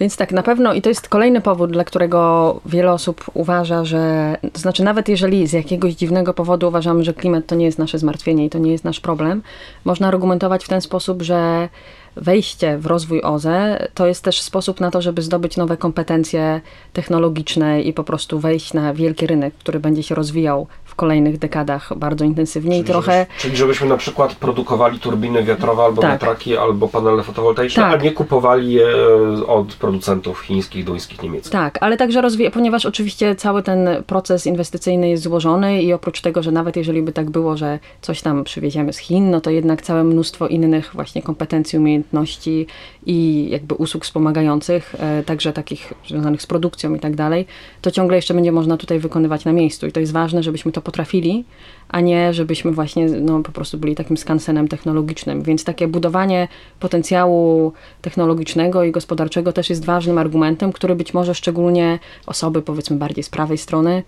Więc 0.01 0.17
tak, 0.17 0.33
na 0.33 0.43
pewno 0.43 0.75
i 0.75 0.83
to 0.83 0.89
jest 0.89 1.09
kolejny 1.09 1.41
powód, 1.41 1.73
dla 1.73 1.85
którego 1.85 2.61
wiele 2.67 2.93
osób 2.93 3.25
uważa, 3.35 3.85
że, 3.85 4.37
to 4.53 4.61
znaczy 4.61 4.85
nawet 4.85 5.09
jeżeli 5.09 5.47
z 5.47 5.53
jakiegoś 5.53 5.95
dziwnego 5.95 6.35
powodu 6.35 6.69
uważamy, 6.69 7.05
że 7.05 7.15
klimat 7.15 7.47
to 7.47 7.55
nie 7.55 7.65
jest 7.65 7.79
nasze 7.79 7.99
zmartwienie 7.99 8.47
i 8.47 8.51
to 8.51 8.59
nie 8.59 8.73
jest 8.73 8.85
nasz 8.85 9.01
problem, 9.01 9.43
można 9.85 10.09
argumentować 10.09 10.65
w 10.65 10.69
ten 10.69 10.81
sposób, 10.81 11.23
że 11.23 11.69
wejście 12.17 12.79
w 12.79 12.87
rozwój 12.87 13.23
OZE 13.23 13.89
to 13.95 14.07
jest 14.07 14.25
też 14.25 14.41
sposób 14.41 14.81
na 14.81 14.91
to, 14.91 15.03
żeby 15.03 15.23
zdobyć 15.23 15.57
nowe 15.57 15.77
kompetencje 15.77 16.61
technologiczne 16.93 17.83
i 17.83 17.93
po 17.93 18.05
prostu 18.05 18.39
wejść 18.39 18.75
na 18.75 18.95
wielki 18.95 19.27
rynek, 19.27 19.55
który 19.55 19.81
będzie 19.81 20.03
się 20.03 20.15
rozwijał 20.15 20.67
w 20.93 20.95
kolejnych 20.95 21.39
dekadach 21.39 21.93
bardzo 21.97 22.25
intensywnie 22.25 22.71
czyli, 22.71 22.83
i 22.83 22.85
trochę... 22.85 23.27
czyli 23.39 23.57
żebyśmy 23.57 23.89
na 23.89 23.97
przykład 23.97 24.35
produkowali 24.35 24.99
turbiny 24.99 25.43
wiatrowe 25.43 25.83
albo 25.83 26.03
tak. 26.03 26.11
wiatraki, 26.11 26.57
albo 26.57 26.89
panele 26.89 27.23
fotowoltaiczne, 27.23 27.83
tak. 27.83 28.01
a 28.01 28.05
nie 28.05 28.13
kupowali 28.13 28.73
je 28.73 28.87
od 29.47 29.75
producentów 29.75 30.41
chińskich, 30.41 30.85
duńskich, 30.85 31.23
niemieckich. 31.23 31.53
Tak, 31.53 31.79
ale 31.81 31.97
także 31.97 32.21
rozwija, 32.21 32.51
ponieważ 32.51 32.87
oczywiście 32.87 33.35
cały 33.35 33.63
ten 33.63 33.89
proces 34.07 34.47
inwestycyjny 34.47 35.09
jest 35.09 35.23
złożony 35.23 35.83
i 35.83 35.93
oprócz 35.93 36.21
tego, 36.21 36.43
że 36.43 36.53
nawet 36.53 36.77
jeżeli 36.77 37.03
by 37.03 37.13
tak 37.13 37.31
było, 37.31 37.57
że 37.57 37.79
coś 38.01 38.23
tam 38.23 38.45
przywieziemy 38.45 38.93
z 38.93 38.99
Chin, 38.99 39.31
no 39.31 39.41
to 39.41 39.51
jednak 39.51 39.83
całe 39.83 40.05
mnóstwo 40.05 40.49
innych 40.49 40.91
właśnie 40.95 41.23
kompetencji, 41.23 41.79
umiejętności 41.79 42.67
i 43.07 43.49
jakby 43.51 43.75
usług 43.75 44.05
wspomagających, 44.05 44.95
e, 44.99 45.23
także 45.23 45.53
takich 45.53 45.93
związanych 46.09 46.43
z 46.43 46.47
produkcją 46.47 46.95
i 46.95 47.01
tak 47.01 47.17
dalej, 47.17 47.47
to 47.81 47.91
ciągle 47.91 48.17
jeszcze 48.17 48.35
będzie 48.35 48.53
można 48.53 48.77
tutaj 48.77 48.99
wykonywać 48.99 49.45
na 49.45 49.53
miejscu 49.53 49.87
i 49.87 49.93
to 49.93 50.01
jest 50.01 50.13
ważne, 50.13 50.43
żebyśmy 50.43 50.73
to 50.73 50.82
potrafili, 50.83 51.45
a 51.93 52.01
nie 52.01 52.35
żebyśmy 52.35 52.73
właśnie 52.73 53.07
no, 53.07 53.43
po 53.43 53.53
prostu 53.53 53.79
byli 53.79 53.95
takim 53.95 54.17
skansenem 54.17 54.69
technologicznym. 54.69 55.43
Więc 55.43 55.65
takie 55.65 55.89
budowanie 55.89 56.49
potencjału 56.81 57.73
technologicznego 58.03 58.85
i 58.85 58.93
gospodarczego 58.93 59.53
też 59.53 59.71
jest 59.71 59.85
ważnym 59.85 60.19
argumentem, 60.19 60.73
który 60.73 60.95
być 60.95 61.15
może 61.15 61.35
szczególnie 61.35 61.99
osoby 62.27 62.63
powiedzmy 62.63 62.97
bardziej 62.97 63.25
z 63.25 63.29
prawej 63.29 63.59
strony 63.59 64.03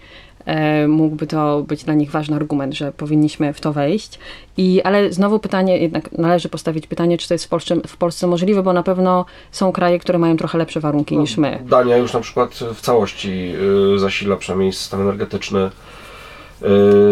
e, 0.44 0.88
mógłby 0.88 1.26
to 1.26 1.64
być 1.68 1.84
dla 1.84 1.94
nich 1.94 2.10
ważny 2.10 2.36
argument, 2.36 2.74
że 2.74 2.92
powinniśmy 2.92 3.52
w 3.52 3.60
to 3.60 3.72
wejść. 3.72 4.18
I, 4.56 4.82
ale 4.82 5.12
znowu 5.12 5.38
pytanie, 5.38 5.78
jednak 5.78 6.12
należy 6.12 6.48
postawić 6.48 6.86
pytanie, 6.86 7.18
czy 7.18 7.28
to 7.28 7.34
jest 7.34 7.44
w 7.44 7.48
Polsce, 7.48 7.76
w 7.86 7.96
Polsce 7.96 8.26
możliwe, 8.26 8.62
bo 8.62 8.72
na 8.72 8.82
pewno 8.82 9.24
są 9.52 9.72
kraje, 9.72 9.98
które 9.98 10.18
mają 10.18 10.36
trochę 10.36 10.58
lepsze 10.58 10.80
warunki 10.80 11.14
no, 11.14 11.20
niż 11.20 11.36
my. 11.36 11.62
Dania 11.64 11.96
już 11.96 12.12
na 12.12 12.20
przykład 12.20 12.54
w 12.74 12.80
całości 12.80 13.52
y, 13.94 13.98
zasila 13.98 14.36
przynajmniej 14.36 14.72
system 14.72 15.00
energetyczny 15.00 15.70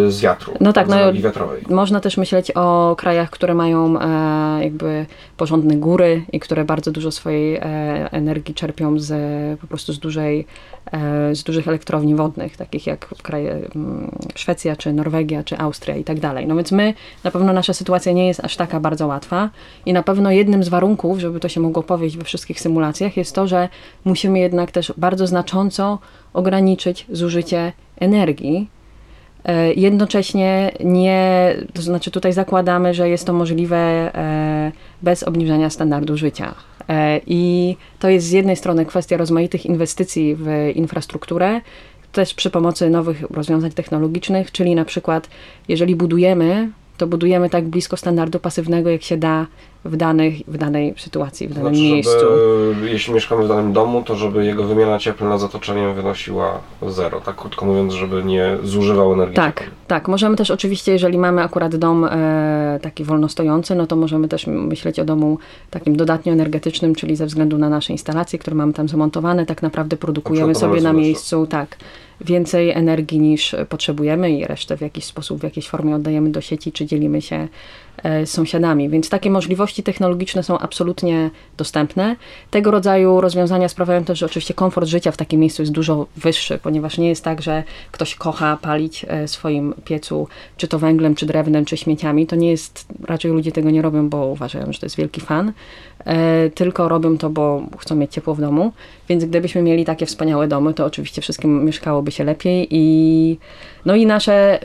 z 0.09 0.21
wiatru, 0.21 0.55
no 0.61 0.73
tak, 0.73 0.89
no, 0.89 1.13
wiatrowej. 1.13 1.63
Można 1.71 2.01
też 2.01 2.17
myśleć 2.17 2.51
o 2.51 2.95
krajach, 2.99 3.31
które 3.31 3.55
mają 3.55 4.01
e, 4.01 4.65
jakby 4.65 5.07
porządne 5.37 5.77
góry 5.77 6.23
i 6.33 6.41
które 6.41 6.65
bardzo 6.65 6.91
dużo 6.91 7.11
swojej 7.11 7.57
e, 7.57 7.63
energii 8.13 8.55
czerpią 8.55 8.99
z, 8.99 9.61
po 9.61 9.67
prostu 9.67 9.93
z, 9.93 9.99
dużej, 9.99 10.47
e, 10.93 11.35
z 11.35 11.43
dużych 11.43 11.69
elektrowni 11.69 12.15
wodnych, 12.15 12.57
takich 12.57 12.87
jak 12.87 13.07
kraje 13.23 13.53
mm, 13.53 14.11
Szwecja, 14.35 14.77
czy 14.77 14.93
Norwegia, 14.93 15.45
czy 15.45 15.59
Austria 15.59 15.97
i 15.97 16.05
tak 16.05 16.21
dalej. 16.21 16.47
No 16.47 16.57
więc 16.57 16.73
my, 16.73 16.95
na 17.25 17.31
pewno 17.31 17.53
nasza 17.53 17.73
sytuacja 17.73 18.13
nie 18.13 18.27
jest 18.27 18.45
aż 18.45 18.57
taka 18.57 18.81
bardzo 18.81 19.07
łatwa 19.07 19.51
i 19.87 19.93
na 19.93 20.03
pewno 20.03 20.31
jednym 20.31 20.65
z 20.65 20.69
warunków, 20.69 21.19
żeby 21.19 21.41
to 21.41 21.49
się 21.49 21.61
mogło 21.61 21.83
powiedzieć 21.83 22.17
we 22.17 22.25
wszystkich 22.25 22.61
symulacjach 22.61 23.17
jest 23.17 23.35
to, 23.35 23.47
że 23.47 23.69
musimy 24.05 24.39
jednak 24.39 24.71
też 24.71 24.93
bardzo 24.97 25.27
znacząco 25.27 25.99
ograniczyć 26.33 27.07
zużycie 27.11 27.73
energii, 28.01 28.69
jednocześnie 29.77 30.73
nie, 30.85 31.55
to 31.75 31.83
znaczy 31.83 32.11
tutaj 32.11 32.33
zakładamy, 32.33 32.95
że 32.95 33.09
jest 33.09 33.27
to 33.27 33.33
możliwe 33.33 33.77
e, 33.77 34.73
bez 35.03 35.23
obniżania 35.23 35.71
standardu 35.71 36.17
życia. 36.17 36.55
E, 36.89 37.21
I 37.27 37.77
to 37.99 38.09
jest 38.09 38.27
z 38.27 38.31
jednej 38.31 38.57
strony 38.57 38.87
kwestia 38.87 39.17
rozmaitych 39.17 39.67
inwestycji 39.67 40.37
w 40.39 40.73
infrastrukturę, 40.75 41.61
też 42.13 42.35
przy 42.35 42.51
pomocy 42.51 42.91
nowych 42.91 43.23
rozwiązań 43.31 43.71
technologicznych, 43.71 44.53
czyli 44.53 44.75
na 44.75 44.85
przykład 44.85 45.29
jeżeli 45.69 45.97
budujemy, 45.97 46.71
to 46.97 47.07
budujemy 47.07 47.51
tak 47.51 47.65
blisko 47.65 47.97
standardu 47.97 48.41
pasywnego, 48.41 48.91
jak 48.91 49.03
się 49.03 49.17
da 49.17 49.47
w, 49.85 49.97
danych, 49.97 50.35
w 50.49 50.59
danej 50.59 50.95
sytuacji, 50.97 51.49
w 51.49 51.55
danym 51.55 51.75
znaczy, 51.75 51.83
miejscu. 51.83 52.19
Żeby, 52.75 52.91
jeśli 52.91 53.15
mieszkamy 53.15 53.45
w 53.45 53.49
danym 53.49 53.73
domu, 53.73 54.03
to 54.03 54.17
żeby 54.17 54.45
jego 54.45 54.65
wymiana 54.65 54.99
cieplna 54.99 55.39
z 55.39 55.45
otoczeniem 55.45 55.95
wynosiła 55.95 56.61
zero, 56.89 57.21
tak 57.21 57.37
krótko 57.37 57.67
mówiąc, 57.67 57.93
żeby 57.93 58.25
nie 58.25 58.57
zużywał 58.63 59.13
energii. 59.13 59.37
Tak, 59.37 59.55
cieplnej. 59.55 59.79
tak. 59.87 60.09
Możemy 60.09 60.37
też 60.37 60.51
oczywiście, 60.51 60.93
jeżeli 60.93 61.19
mamy 61.19 61.43
akurat 61.43 61.77
dom 61.77 62.05
e, 62.05 62.79
taki 62.83 63.05
wolnostojący, 63.05 63.75
no 63.75 63.87
to 63.87 63.97
możemy 63.97 64.29
też 64.29 64.47
myśleć 64.47 65.01
o 65.01 65.05
domu 65.05 65.39
takim 65.71 65.97
dodatnio 65.97 66.33
energetycznym, 66.33 66.95
czyli 66.95 67.17
ze 67.17 67.27
względu 67.27 67.59
na 67.59 67.69
nasze 67.69 67.93
instalacje, 67.93 68.39
które 68.39 68.57
mamy 68.57 68.73
tam 68.73 68.89
zamontowane, 68.89 69.47
tak 69.47 69.63
naprawdę 69.63 69.97
produkujemy 69.97 70.55
sobie 70.55 70.81
na 70.81 70.93
miejscu, 70.93 71.47
tak 71.47 71.77
więcej 72.21 72.71
energii 72.71 73.21
niż 73.21 73.57
potrzebujemy 73.69 74.31
i 74.31 74.45
resztę 74.45 74.77
w 74.77 74.81
jakiś 74.81 75.05
sposób, 75.05 75.41
w 75.41 75.43
jakiejś 75.43 75.69
formie 75.69 75.97
oddajemy 75.97 76.31
do 76.31 76.41
sieci, 76.41 76.73
czy 76.73 76.87
dzielimy 76.87 77.23
się 77.23 77.49
sąsiadami. 78.25 78.89
Więc 78.89 79.09
takie 79.09 79.31
możliwości 79.31 79.83
technologiczne 79.83 80.43
są 80.43 80.59
absolutnie 80.59 81.31
dostępne. 81.57 82.17
Tego 82.51 82.71
rodzaju 82.71 83.21
rozwiązania 83.21 83.69
sprawiają 83.69 84.05
też, 84.05 84.19
że 84.19 84.27
oczywiście 84.27 84.55
komfort 84.55 84.87
życia 84.87 85.13
w 85.13 85.17
takim 85.17 85.41
miejscu 85.41 85.63
jest 85.63 85.73
dużo 85.73 86.07
wyższy, 86.17 86.59
ponieważ 86.63 86.99
nie 86.99 87.09
jest 87.09 87.25
tak, 87.25 87.43
że 87.43 87.63
ktoś 87.93 88.15
kocha 88.15 88.59
palić 88.63 89.07
e, 89.09 89.29
swoim 89.29 89.75
piecu, 89.85 90.29
czy 90.57 90.69
to 90.69 90.79
węglem, 90.79 91.15
czy 91.15 91.27
drewnem, 91.27 91.65
czy 91.65 91.77
śmieciami. 91.77 92.27
To 92.27 92.37
nie 92.37 92.51
jest, 92.51 92.87
raczej 93.05 93.31
ludzie 93.31 93.53
tego 93.53 93.71
nie 93.71 93.83
robią, 93.83 94.09
bo 94.09 94.27
uważają, 94.27 94.73
że 94.73 94.79
to 94.79 94.87
jest 94.87 94.97
wielki 94.97 95.21
fan, 95.21 95.53
e, 96.05 96.51
tylko 96.51 96.89
robią 96.89 97.19
to, 97.19 97.31
bo 97.31 97.63
chcą 97.79 97.95
mieć 97.97 98.13
ciepło 98.13 98.35
w 98.35 98.41
domu. 98.41 98.73
Więc 99.09 99.25
gdybyśmy 99.25 99.63
mieli 99.63 99.85
takie 99.85 100.07
wspaniałe 100.07 100.49
domy, 100.49 100.75
to 100.75 100.85
oczywiście 100.87 101.23
wszystkim 101.23 101.65
mieszkałoby 101.65 102.11
się 102.11 102.25
lepiej 102.25 102.69
i 102.71 103.39
no 103.85 103.95
i 103.95 104.07
nasze 104.07 104.61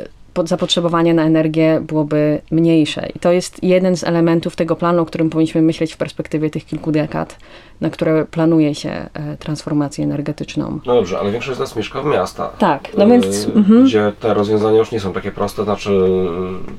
zapotrzebowanie 0.46 1.14
na 1.14 1.24
energię 1.24 1.82
byłoby 1.82 2.42
mniejsze. 2.52 3.10
I 3.16 3.20
to 3.20 3.32
jest 3.32 3.64
jeden 3.64 3.98
z 3.98 4.04
elementów 4.04 4.56
tego 4.56 4.76
planu, 4.76 5.02
o 5.02 5.06
którym 5.06 5.30
powinniśmy 5.30 5.62
myśleć 5.62 5.94
w 5.94 5.98
perspektywie 5.98 6.50
tych 6.50 6.66
kilku 6.66 6.92
dekad, 6.92 7.38
na 7.82 7.90
które 7.90 8.26
planuje 8.26 8.76
się 8.76 8.90
e, 8.90 9.38
transformację 9.38 10.04
energetyczną. 10.04 10.80
No 10.86 10.96
dobrze, 10.96 11.20
ale 11.20 11.32
większość 11.32 11.58
z 11.58 11.60
nas 11.60 11.76
mieszka 11.76 12.02
w 12.02 12.06
miastach. 12.06 12.58
Tak, 12.58 12.90
no 12.98 13.08
więc... 13.08 13.48
Yy, 13.70 13.84
gdzie 13.84 14.14
te 14.20 14.34
rozwiązania 14.34 14.78
już 14.78 14.92
nie 14.92 15.00
są 15.00 15.14
takie 15.14 15.32
proste. 15.32 15.64
Znaczy, 15.64 16.10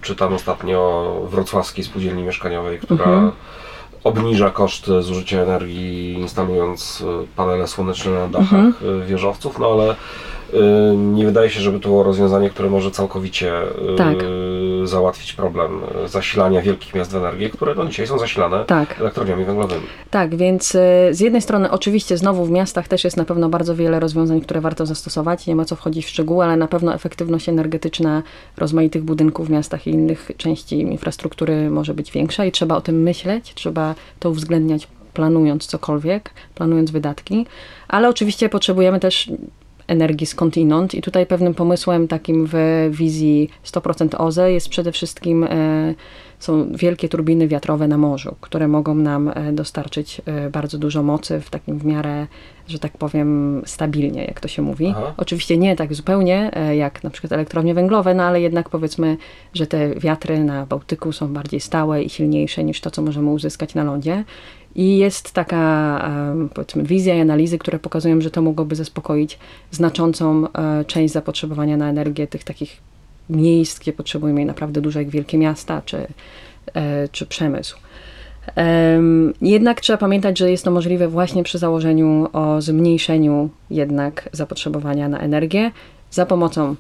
czytam 0.03 0.35
ostatnio 0.35 0.79
o 0.79 1.27
wrocławskiej 1.31 1.85
spółdzielni 1.85 2.23
mieszkaniowej, 2.23 2.79
która 2.79 3.05
mhm. 3.05 3.33
obniża 4.05 4.51
koszty 4.51 5.03
zużycia 5.03 5.43
energii 5.43 6.13
instalując 6.13 7.05
panele 7.37 7.67
słoneczne 7.67 8.13
na 8.13 8.29
dachach 8.29 8.53
mhm. 8.53 9.07
wieżowców, 9.07 9.59
no 9.59 9.73
ale 9.73 9.95
Y, 9.95 10.38
nie 10.97 11.27
wydaje 11.27 11.51
się, 11.51 11.61
żeby 11.61 11.81
to 11.81 11.89
było 11.89 12.03
rozwiązanie, 12.03 12.51
które 12.51 12.71
może 12.71 12.91
całkowicie 12.91 13.63
y, 13.63 13.97
tak. 13.97 14.17
załatwić 14.85 15.33
problem 15.33 15.81
zasilania 16.07 16.63
wielkich 16.63 16.95
miast 16.95 17.13
w 17.13 17.17
energię, 17.17 17.51
które 17.51 17.75
no 17.75 17.87
dzisiaj 17.87 18.07
są 18.07 18.19
zasilane 18.19 18.65
tak. 18.65 19.01
elektrowniami 19.01 19.45
węglowymi. 19.45 19.87
Tak, 20.11 20.37
więc 20.37 20.75
y, 20.75 20.79
z 21.11 21.21
jednej 21.21 21.43
strony 21.43 21.71
oczywiście 21.71 22.17
znowu 22.17 22.45
w 22.45 22.51
miastach 22.51 22.89
też 22.89 23.05
jest 23.05 23.17
na 23.17 23.25
pewno 23.25 23.49
bardzo 23.49 23.77
wiele 23.77 24.01
rozwiązań, 24.01 24.41
które 24.41 24.61
warto 24.61 24.87
zastosować. 24.87 25.47
Nie 25.47 25.57
ma 25.57 25.65
co 25.65 25.77
wchodzić 25.77 26.07
w 26.07 26.09
szczegóły, 26.09 26.45
ale 26.45 26.57
na 26.57 26.69
pewno 26.69 26.95
efektywność 26.95 27.49
energetyczna 27.49 28.23
rozmaitych 28.57 29.03
budynków 29.03 29.47
w 29.47 29.51
miastach 29.51 29.87
i 29.87 29.91
innych 29.91 30.31
części 30.37 30.81
infrastruktury 30.81 31.71
może 31.71 31.95
być 31.95 32.13
większa 32.13 32.45
i 32.45 32.53
trzeba 32.53 32.77
o 32.77 32.81
tym 32.81 33.03
myśleć, 33.03 33.55
trzeba 33.55 33.95
to 34.19 34.31
uwzględniać 34.31 34.89
planując 35.15 35.67
cokolwiek, 35.67 36.31
planując 36.55 36.91
wydatki, 36.91 37.47
ale 37.89 38.09
oczywiście 38.09 38.49
potrzebujemy 38.49 39.01
też 39.01 39.31
energii 39.89 40.27
skądinąd. 40.27 40.95
I 40.95 41.03
tutaj 41.03 41.27
pewnym 41.27 41.55
pomysłem 41.55 42.09
takim 42.09 42.49
w 42.53 42.89
wizji 42.91 43.51
100% 43.67 44.09
OZE 44.19 44.53
jest 44.53 44.69
przede 44.69 44.93
wszystkim 44.93 45.45
e, 45.45 45.95
są 46.39 46.73
wielkie 46.73 47.09
turbiny 47.09 47.49
wiatrowe 47.49 47.89
na 47.89 47.99
morzu, 47.99 48.37
które 48.41 48.69
mogą 48.69 48.95
nam 48.95 49.29
e, 49.29 49.53
dostarczyć 49.53 50.23
e, 50.27 50.51
bardzo 50.51 50.79
dużo 50.79 51.03
mocy 51.03 51.41
w 51.41 51.51
takim 51.51 51.79
w 51.79 51.85
miarę, 51.85 52.27
że 52.69 52.79
tak 52.79 52.99
powiem, 52.99 53.63
stabilnie, 53.67 54.25
jak 54.25 54.41
to 54.41 54.49
się 54.49 54.63
mówi. 54.63 54.95
Aha. 54.97 55.15
Oczywiście 55.17 55.59
nie 55.59 55.77
tak 55.77 55.95
zupełnie 55.95 56.51
jak 56.73 57.05
na 57.05 57.11
przykład 57.11 57.33
elektrownie 57.33 57.75
węglowe, 57.75 58.15
no 58.15 58.23
ale 58.23 58.41
jednak 58.41 58.69
powiedzmy, 58.69 59.17
że 59.55 59.67
te 59.67 59.95
wiatry 59.95 60.45
na 60.45 60.67
Bałtyku 60.67 61.13
są 61.13 61.33
bardziej 61.33 61.61
stałe 61.61 62.03
i 62.03 62.09
silniejsze 62.09 62.65
niż 62.65 62.81
to, 62.81 62.91
co 62.91 63.03
możemy 63.03 63.31
uzyskać 63.31 63.75
na 63.75 63.85
lądzie. 63.85 64.25
I 64.79 64.99
jest 64.99 65.33
taka 65.33 66.11
powiedzmy 66.55 66.83
wizja 66.83 67.15
i 67.15 67.21
analizy, 67.21 67.59
które 67.59 67.79
pokazują, 67.79 68.21
że 68.21 68.31
to 68.31 68.43
mogłoby 68.43 68.77
zaspokoić 68.77 69.39
znaczącą 69.71 70.53
e, 70.53 70.85
część 70.85 71.15
zapotrzebowania 71.15 71.77
na 71.77 71.91
energię 71.91 72.27
tych 72.27 72.45
takich 72.45 72.77
miejsc, 73.31 73.79
gdzie 73.79 73.93
potrzebujemy 73.93 74.45
naprawdę 74.45 74.81
duże 74.81 74.99
jak 74.99 75.11
wielkie 75.11 75.39
miasta, 75.39 75.83
czy 75.85 76.07
czy 77.13 77.27
przemysł. 77.27 77.77
Jednak 79.43 79.81
trzeba 79.81 79.97
pamiętać, 79.97 80.39
że 80.39 80.51
jest 80.51 80.65
to 80.65 80.71
możliwe 80.71 81.09
właśnie 81.09 81.43
przy 81.43 81.59
założeniu 81.59 82.27
o 82.33 82.63
zmniejszeniu 82.63 83.51
jednak 83.71 84.29
zapotrzebowania 84.33 85.09
na 85.09 85.19
energię 85.19 85.71
za 86.11 86.27
pomocą 86.27 86.77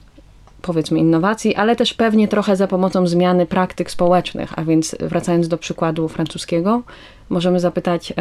powiedzmy 0.62 0.98
innowacji, 0.98 1.54
ale 1.54 1.76
też 1.76 1.94
pewnie 1.94 2.28
trochę 2.28 2.56
za 2.56 2.66
pomocą 2.66 3.06
zmiany 3.06 3.46
praktyk 3.46 3.90
społecznych. 3.90 4.58
A 4.58 4.64
więc 4.64 4.96
wracając 5.00 5.48
do 5.48 5.58
przykładu 5.58 6.08
francuskiego, 6.08 6.82
możemy 7.30 7.60
zapytać, 7.60 8.12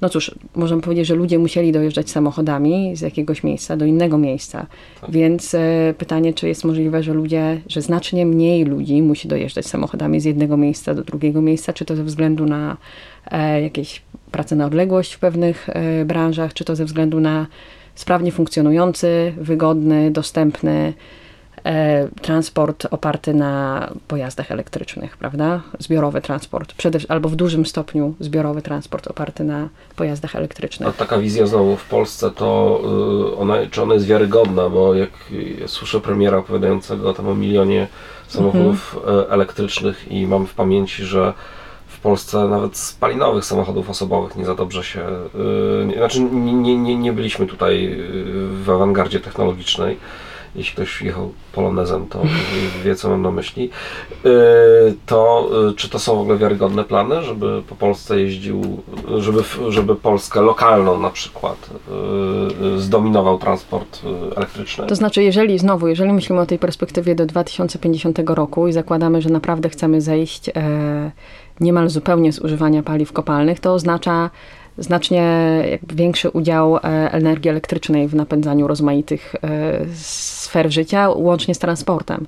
no 0.00 0.08
cóż, 0.08 0.34
możemy 0.56 0.82
powiedzieć, 0.82 1.06
że 1.06 1.14
ludzie 1.14 1.38
musieli 1.38 1.72
dojeżdżać 1.72 2.10
samochodami 2.10 2.96
z 2.96 3.00
jakiegoś 3.00 3.42
miejsca 3.42 3.76
do 3.76 3.84
innego 3.84 4.18
miejsca. 4.18 4.66
Tak. 5.00 5.10
Więc 5.10 5.54
e, 5.54 5.94
pytanie, 5.98 6.34
czy 6.34 6.48
jest 6.48 6.64
możliwe, 6.64 7.02
że 7.02 7.12
ludzie, 7.14 7.60
że 7.68 7.82
znacznie 7.82 8.26
mniej 8.26 8.64
ludzi 8.64 9.02
musi 9.02 9.28
dojeżdżać 9.28 9.66
samochodami 9.66 10.20
z 10.20 10.24
jednego 10.24 10.56
miejsca 10.56 10.94
do 10.94 11.04
drugiego 11.04 11.42
miejsca, 11.42 11.72
czy 11.72 11.84
to 11.84 11.96
ze 11.96 12.04
względu 12.04 12.46
na 12.46 12.76
e, 13.30 13.62
jakieś 13.62 14.02
pracę 14.32 14.56
na 14.56 14.66
odległość 14.66 15.14
w 15.14 15.18
pewnych 15.18 15.68
e, 15.68 16.04
branżach, 16.04 16.54
czy 16.54 16.64
to 16.64 16.76
ze 16.76 16.84
względu 16.84 17.20
na 17.20 17.46
sprawnie 17.98 18.32
funkcjonujący, 18.32 19.34
wygodny, 19.36 20.10
dostępny 20.10 20.94
e, 21.64 22.08
transport 22.22 22.86
oparty 22.90 23.34
na 23.34 23.90
pojazdach 24.08 24.52
elektrycznych, 24.52 25.16
prawda? 25.16 25.62
Zbiorowy 25.78 26.20
transport, 26.20 26.72
przede, 26.74 26.98
albo 27.08 27.28
w 27.28 27.36
dużym 27.36 27.66
stopniu 27.66 28.14
zbiorowy 28.20 28.62
transport 28.62 29.06
oparty 29.06 29.44
na 29.44 29.68
pojazdach 29.96 30.36
elektrycznych. 30.36 30.88
A 30.88 30.92
taka 30.92 31.18
wizja 31.18 31.46
znowu 31.46 31.76
w 31.76 31.84
Polsce, 31.84 32.30
to 32.30 32.80
y, 33.32 33.36
ona, 33.36 33.54
czy 33.70 33.82
ona 33.82 33.94
jest 33.94 34.06
wiarygodna, 34.06 34.68
bo 34.68 34.94
jak 34.94 35.10
słyszę 35.66 36.00
premiera 36.00 36.38
opowiadającego 36.38 37.14
tam 37.14 37.28
o 37.28 37.34
milionie 37.34 37.86
samochodów 38.28 38.96
mhm. 38.96 39.20
E, 39.20 39.30
elektrycznych 39.30 40.12
i 40.12 40.26
mam 40.26 40.46
w 40.46 40.54
pamięci, 40.54 41.04
że 41.04 41.32
w 41.98 42.00
Polsce 42.00 42.48
nawet 42.48 42.76
spalinowych 42.76 43.44
samochodów 43.44 43.90
osobowych 43.90 44.36
nie 44.36 44.44
za 44.44 44.54
dobrze 44.54 44.84
się. 44.84 45.00
Yy, 45.88 45.94
znaczy, 45.96 46.20
nie, 46.20 46.76
nie, 46.76 46.96
nie 46.96 47.12
byliśmy 47.12 47.46
tutaj 47.46 47.82
yy, 47.82 48.48
w 48.64 48.70
awangardzie 48.70 49.20
technologicznej. 49.20 49.96
Jeśli 50.58 50.74
ktoś 50.74 51.02
jechał 51.02 51.32
polonezem, 51.52 52.06
to 52.06 52.22
wie, 52.84 52.94
co 52.94 53.08
mam 53.08 53.22
na 53.22 53.30
myśli. 53.30 53.70
Yy, 54.24 54.30
to 55.06 55.50
yy, 55.66 55.74
czy 55.74 55.88
to 55.88 55.98
są 55.98 56.16
w 56.16 56.20
ogóle 56.20 56.38
wiarygodne 56.38 56.84
plany, 56.84 57.22
żeby 57.22 57.62
po 57.68 57.74
Polsce 57.74 58.20
jeździł, 58.20 58.82
żeby, 59.18 59.42
żeby 59.68 59.96
Polskę 59.96 60.40
lokalną 60.40 61.00
na 61.00 61.10
przykład 61.10 61.70
yy, 62.60 62.80
zdominował 62.80 63.38
transport 63.38 64.02
elektryczny? 64.36 64.86
To 64.86 64.94
znaczy, 64.94 65.22
jeżeli 65.22 65.58
znowu, 65.58 65.88
jeżeli 65.88 66.12
myślimy 66.12 66.40
o 66.40 66.46
tej 66.46 66.58
perspektywie 66.58 67.14
do 67.14 67.26
2050 67.26 68.18
roku 68.26 68.68
i 68.68 68.72
zakładamy, 68.72 69.22
że 69.22 69.30
naprawdę 69.30 69.68
chcemy 69.68 70.00
zejść 70.00 70.48
e, 70.48 71.10
niemal 71.60 71.88
zupełnie 71.88 72.32
z 72.32 72.38
używania 72.38 72.82
paliw 72.82 73.12
kopalnych, 73.12 73.60
to 73.60 73.74
oznacza 73.74 74.30
znacznie 74.78 75.24
większy 75.92 76.30
udział 76.30 76.76
e, 76.76 76.80
energii 77.12 77.50
elektrycznej 77.50 78.08
w 78.08 78.14
napędzaniu 78.14 78.66
rozmaitych 78.66 79.34
e, 79.42 79.86
sfer 79.94 80.72
życia, 80.72 81.08
łącznie 81.08 81.54
z 81.54 81.58
transportem. 81.58 82.26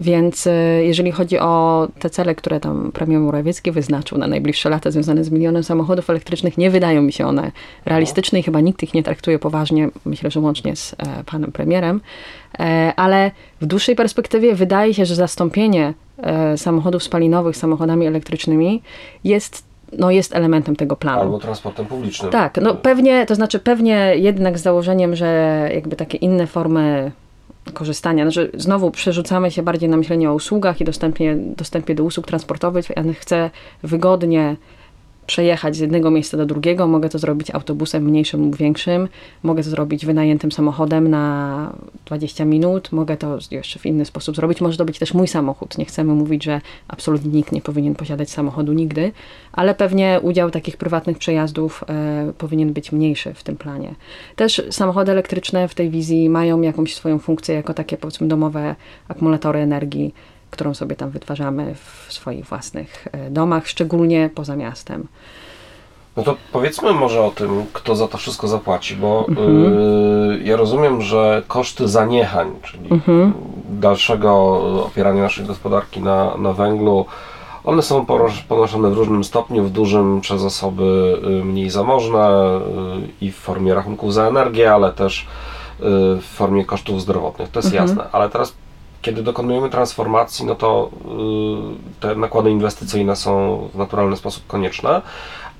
Więc 0.00 0.46
e, 0.46 0.52
jeżeli 0.84 1.12
chodzi 1.12 1.38
o 1.38 1.88
te 1.98 2.10
cele, 2.10 2.34
które 2.34 2.60
tam 2.60 2.92
premier 2.92 3.20
Morawiecki 3.20 3.72
wyznaczył 3.72 4.18
na 4.18 4.26
najbliższe 4.26 4.68
lata 4.68 4.90
związane 4.90 5.24
z 5.24 5.30
milionem 5.30 5.64
samochodów 5.64 6.10
elektrycznych, 6.10 6.58
nie 6.58 6.70
wydają 6.70 7.02
mi 7.02 7.12
się 7.12 7.26
one 7.26 7.52
realistyczne 7.84 8.38
i 8.38 8.42
chyba 8.42 8.60
nikt 8.60 8.82
ich 8.82 8.94
nie 8.94 9.02
traktuje 9.02 9.38
poważnie, 9.38 9.88
myślę, 10.04 10.30
że 10.30 10.40
łącznie 10.40 10.76
z 10.76 10.96
panem 11.26 11.52
premierem. 11.52 12.00
Ale 12.96 13.30
w 13.60 13.66
dłuższej 13.66 13.96
perspektywie 13.96 14.54
wydaje 14.54 14.94
się, 14.94 15.06
że 15.06 15.14
zastąpienie 15.14 15.94
samochodów 16.56 17.02
spalinowych 17.02 17.56
samochodami 17.56 18.06
elektrycznymi 18.06 18.82
jest 19.24 19.67
no, 19.92 20.10
jest 20.10 20.34
elementem 20.34 20.76
tego 20.76 20.96
planu. 20.96 21.20
Albo 21.20 21.38
transportem 21.38 21.86
publicznym. 21.86 22.32
Tak, 22.32 22.58
no 22.62 22.74
pewnie, 22.74 23.26
to 23.26 23.34
znaczy 23.34 23.58
pewnie 23.58 24.12
jednak 24.16 24.58
z 24.58 24.62
założeniem, 24.62 25.16
że 25.16 25.70
jakby 25.74 25.96
takie 25.96 26.18
inne 26.18 26.46
formy 26.46 27.12
korzystania, 27.74 28.24
znaczy 28.24 28.50
znowu 28.54 28.90
przerzucamy 28.90 29.50
się 29.50 29.62
bardziej 29.62 29.88
na 29.88 29.96
myślenie 29.96 30.30
o 30.30 30.34
usługach 30.34 30.80
i 30.80 30.84
dostępie, 30.84 31.36
dostępie 31.36 31.94
do 31.94 32.04
usług 32.04 32.26
transportowych. 32.26 32.86
Ja 32.96 33.02
chcę 33.20 33.50
wygodnie 33.82 34.56
przejechać 35.28 35.76
z 35.76 35.78
jednego 35.78 36.10
miejsca 36.10 36.36
do 36.36 36.46
drugiego. 36.46 36.86
Mogę 36.86 37.08
to 37.08 37.18
zrobić 37.18 37.50
autobusem 37.50 38.04
mniejszym 38.04 38.40
lub 38.40 38.56
większym. 38.56 39.08
Mogę 39.42 39.62
to 39.62 39.70
zrobić 39.70 40.06
wynajętym 40.06 40.52
samochodem 40.52 41.08
na 41.08 41.72
20 42.06 42.44
minut. 42.44 42.92
Mogę 42.92 43.16
to 43.16 43.38
jeszcze 43.50 43.78
w 43.78 43.86
inny 43.86 44.04
sposób 44.04 44.36
zrobić. 44.36 44.60
Może 44.60 44.76
to 44.78 44.84
być 44.84 44.98
też 44.98 45.14
mój 45.14 45.28
samochód. 45.28 45.78
Nie 45.78 45.84
chcemy 45.84 46.14
mówić, 46.14 46.44
że 46.44 46.60
absolutnie 46.88 47.30
nikt 47.30 47.52
nie 47.52 47.60
powinien 47.60 47.94
posiadać 47.94 48.30
samochodu 48.30 48.72
nigdy, 48.72 49.12
ale 49.52 49.74
pewnie 49.74 50.20
udział 50.22 50.50
takich 50.50 50.76
prywatnych 50.76 51.18
przejazdów 51.18 51.84
e, 51.88 52.32
powinien 52.38 52.72
być 52.72 52.92
mniejszy 52.92 53.34
w 53.34 53.42
tym 53.42 53.56
planie. 53.56 53.94
Też 54.36 54.62
samochody 54.70 55.12
elektryczne 55.12 55.68
w 55.68 55.74
tej 55.74 55.90
wizji 55.90 56.28
mają 56.28 56.60
jakąś 56.60 56.94
swoją 56.94 57.18
funkcję 57.18 57.54
jako 57.54 57.74
takie 57.74 57.96
powiedzmy 57.96 58.28
domowe 58.28 58.76
akumulatory 59.08 59.58
energii 59.58 60.14
którą 60.50 60.74
sobie 60.74 60.96
tam 60.96 61.10
wytwarzamy 61.10 61.74
w 61.74 62.12
swoich 62.12 62.44
własnych 62.44 63.08
e, 63.12 63.30
domach, 63.30 63.68
szczególnie 63.68 64.30
poza 64.34 64.56
miastem. 64.56 65.08
No 66.16 66.24
to 66.24 66.36
powiedzmy 66.52 66.92
może 66.92 67.22
o 67.24 67.30
tym, 67.30 67.64
kto 67.72 67.96
za 67.96 68.08
to 68.08 68.18
wszystko 68.18 68.48
zapłaci, 68.48 68.96
bo 68.96 69.24
mhm. 69.28 69.66
y, 70.30 70.42
ja 70.44 70.56
rozumiem, 70.56 71.02
że 71.02 71.42
koszty 71.48 71.88
zaniechań, 71.88 72.50
czyli 72.62 72.92
mhm. 72.92 73.32
dalszego 73.68 74.32
opierania 74.86 75.22
naszej 75.22 75.46
gospodarki 75.46 76.00
na, 76.00 76.36
na 76.36 76.52
węglu, 76.52 77.06
one 77.64 77.82
są 77.82 78.06
ponoszone 78.48 78.90
w 78.90 78.92
różnym 78.92 79.24
stopniu, 79.24 79.64
w 79.64 79.70
dużym 79.70 80.20
przez 80.20 80.42
osoby 80.42 81.18
y, 81.40 81.44
mniej 81.44 81.70
zamożne 81.70 82.28
i 83.20 83.32
w 83.32 83.36
formie 83.36 83.74
rachunków 83.74 84.14
za 84.14 84.28
energię, 84.28 84.72
ale 84.72 84.92
też 84.92 85.26
w 86.20 86.24
formie 86.34 86.64
kosztów 86.64 87.02
zdrowotnych. 87.02 87.48
To 87.48 87.58
jest 87.58 87.72
mhm. 87.72 87.88
jasne. 87.88 88.04
Ale 88.12 88.28
teraz 88.30 88.54
kiedy 89.02 89.22
dokonujemy 89.22 89.70
transformacji, 89.70 90.46
no 90.46 90.54
to 90.54 90.90
y, 91.96 92.00
te 92.00 92.14
nakłady 92.14 92.50
inwestycyjne 92.50 93.16
są 93.16 93.58
w 93.74 93.78
naturalny 93.78 94.16
sposób 94.16 94.46
konieczne, 94.46 95.02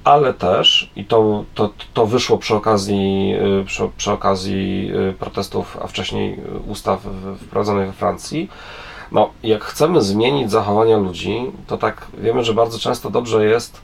ale 0.04 0.34
też, 0.34 0.90
i 0.96 1.04
to, 1.04 1.44
to, 1.54 1.70
to 1.94 2.06
wyszło 2.06 2.38
przy 2.38 2.54
okazji, 2.54 3.34
y, 3.60 3.64
przy, 3.64 3.82
przy 3.96 4.12
okazji 4.12 4.90
y, 5.10 5.12
protestów, 5.12 5.78
a 5.82 5.86
wcześniej 5.86 6.40
ustaw 6.66 7.00
wprowadzonych 7.46 7.86
we 7.86 7.92
Francji, 7.92 8.50
no, 9.12 9.30
jak 9.42 9.64
chcemy 9.64 10.02
zmienić 10.02 10.50
zachowania 10.50 10.96
ludzi, 10.96 11.52
to 11.66 11.78
tak 11.78 12.06
wiemy, 12.18 12.44
że 12.44 12.54
bardzo 12.54 12.78
często 12.78 13.10
dobrze 13.10 13.44
jest 13.44 13.80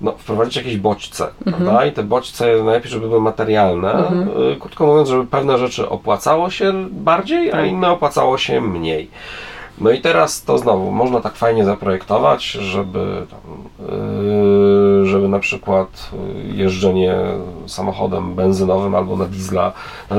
no, 0.00 0.12
wprowadzić 0.12 0.56
jakieś 0.56 0.76
bodźce, 0.76 1.26
mhm. 1.46 1.64
prawda? 1.64 1.86
I 1.86 1.92
te 1.92 2.02
bodźce 2.02 2.62
najlepiej, 2.64 2.90
żeby 2.90 3.08
były 3.08 3.20
materialne. 3.20 3.92
Mhm. 3.92 4.28
Y, 4.52 4.56
krótko 4.60 4.86
mówiąc, 4.86 5.08
żeby 5.08 5.26
pewne 5.26 5.58
rzeczy 5.58 5.88
opłacało 5.88 6.50
się 6.50 6.88
bardziej, 6.90 7.48
a 7.48 7.52
tak. 7.52 7.66
inne 7.66 7.90
opłacało 7.90 8.38
się 8.38 8.60
mniej. 8.60 9.10
No 9.80 9.90
i 9.90 10.00
teraz 10.00 10.42
to 10.42 10.58
znowu 10.58 10.90
można 10.90 11.20
tak 11.20 11.34
fajnie 11.34 11.64
zaprojektować, 11.64 12.44
żeby, 12.44 13.26
tam, 13.30 13.40
yy, 15.00 15.06
żeby 15.06 15.28
na 15.28 15.38
przykład 15.38 16.10
jeżdżenie 16.52 17.14
samochodem 17.66 18.34
benzynowym 18.34 18.94
albo 18.94 19.16
na 19.16 19.24
diesla 19.24 19.72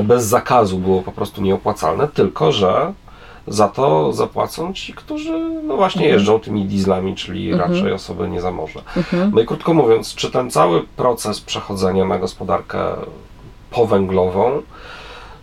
bez 0.04 0.24
zakazu 0.24 0.78
było 0.78 1.02
po 1.02 1.12
prostu 1.12 1.42
nieopłacalne, 1.42 2.08
tylko 2.08 2.52
że 2.52 2.92
za 3.46 3.68
to 3.68 4.12
zapłacą 4.12 4.72
ci, 4.72 4.92
którzy 4.92 5.38
no 5.64 5.76
właśnie 5.76 6.02
mhm. 6.02 6.14
jeżdżą 6.14 6.40
tymi 6.40 6.64
dieslami, 6.64 7.14
czyli 7.14 7.52
mhm. 7.52 7.72
raczej 7.72 7.92
osoby 7.92 8.28
niezamożne. 8.28 8.82
Mhm. 8.96 9.32
No 9.34 9.40
i 9.40 9.46
krótko 9.46 9.74
mówiąc, 9.74 10.14
czy 10.14 10.30
ten 10.30 10.50
cały 10.50 10.82
proces 10.96 11.40
przechodzenia 11.40 12.04
na 12.04 12.18
gospodarkę 12.18 12.78
powęglową, 13.70 14.62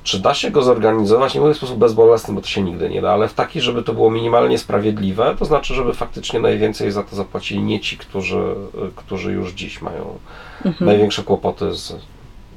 czy 0.03 0.19
da 0.19 0.33
się 0.33 0.51
go 0.51 0.61
zorganizować, 0.61 1.33
nie 1.33 1.41
mówię 1.41 1.53
w 1.53 1.57
sposób 1.57 1.77
bezbolesny, 1.77 2.33
bo 2.33 2.41
to 2.41 2.47
się 2.47 2.61
nigdy 2.61 2.89
nie 2.89 3.01
da, 3.01 3.11
ale 3.11 3.27
w 3.27 3.33
taki, 3.33 3.61
żeby 3.61 3.83
to 3.83 3.93
było 3.93 4.11
minimalnie 4.11 4.57
sprawiedliwe, 4.57 5.35
to 5.39 5.45
znaczy, 5.45 5.73
żeby 5.73 5.93
faktycznie 5.93 6.39
najwięcej 6.39 6.91
za 6.91 7.03
to 7.03 7.15
zapłacili 7.15 7.61
nie 7.61 7.79
ci, 7.79 7.97
którzy, 7.97 8.55
którzy 8.95 9.31
już 9.31 9.51
dziś 9.51 9.81
mają 9.81 10.17
mhm. 10.65 10.85
największe 10.85 11.23
kłopoty 11.23 11.73
z 11.73 11.95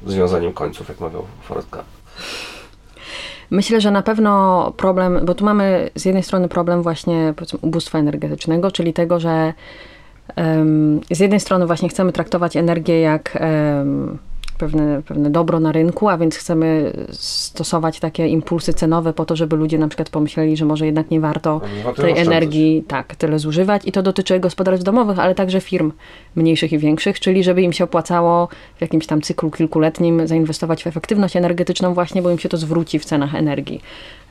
związaniem 0.05 0.53
końców, 0.53 0.89
jak 0.89 0.99
mawiał 0.99 1.25
Forrest 1.41 1.69
Gump. 1.69 1.85
Myślę, 3.51 3.81
że 3.81 3.91
na 3.91 4.01
pewno 4.01 4.71
problem, 4.77 5.19
bo 5.25 5.35
tu 5.35 5.45
mamy 5.45 5.89
z 5.95 6.05
jednej 6.05 6.23
strony 6.23 6.47
problem 6.47 6.83
właśnie 6.83 7.33
ubóstwa 7.61 7.99
energetycznego, 7.99 8.71
czyli 8.71 8.93
tego, 8.93 9.19
że 9.19 9.53
um, 10.37 11.01
z 11.11 11.19
jednej 11.19 11.39
strony 11.39 11.67
właśnie 11.67 11.89
chcemy 11.89 12.11
traktować 12.11 12.57
energię 12.57 13.01
jak 13.01 13.37
um, 13.41 14.17
pewne, 14.57 15.01
pewne 15.01 15.29
dobro 15.29 15.59
na 15.59 15.71
rynku, 15.71 16.09
a 16.09 16.17
więc 16.17 16.35
chcemy 16.35 16.93
stosować 17.11 17.99
takie 17.99 18.27
impulsy 18.27 18.73
cenowe 18.73 19.13
po 19.13 19.25
to, 19.25 19.35
żeby 19.35 19.55
ludzie 19.55 19.77
na 19.77 19.87
przykład 19.87 20.09
pomyśleli, 20.09 20.57
że 20.57 20.65
może 20.65 20.85
jednak 20.85 21.11
nie 21.11 21.19
warto 21.19 21.61
Warto 21.83 22.01
tej 22.01 22.17
energii 22.17 22.83
tak 22.87 23.15
tyle 23.15 23.39
zużywać 23.39 23.81
i 23.85 23.91
to 23.91 24.03
dotyczy 24.03 24.39
gospodarstw 24.39 24.85
domowych, 24.85 25.19
ale 25.19 25.35
także 25.35 25.61
firm 25.61 25.91
mniejszych 26.35 26.73
i 26.73 26.77
większych, 26.77 27.19
czyli 27.19 27.43
żeby 27.43 27.61
im 27.61 27.73
się 27.73 27.83
opłacało 27.83 28.47
w 28.77 28.81
jakimś 28.81 29.07
tam 29.07 29.21
cyklu 29.21 29.51
kilkuletnim 29.51 30.27
zainwestować 30.27 30.83
w 30.83 30.87
efektywność 30.87 31.35
energetyczną 31.35 31.93
właśnie, 31.93 32.21
bo 32.21 32.29
im 32.31 32.39
się 32.39 32.49
to 32.49 32.57
zwróci 32.57 32.99
w 32.99 33.05
cenach 33.05 33.35
energii. 33.35 33.81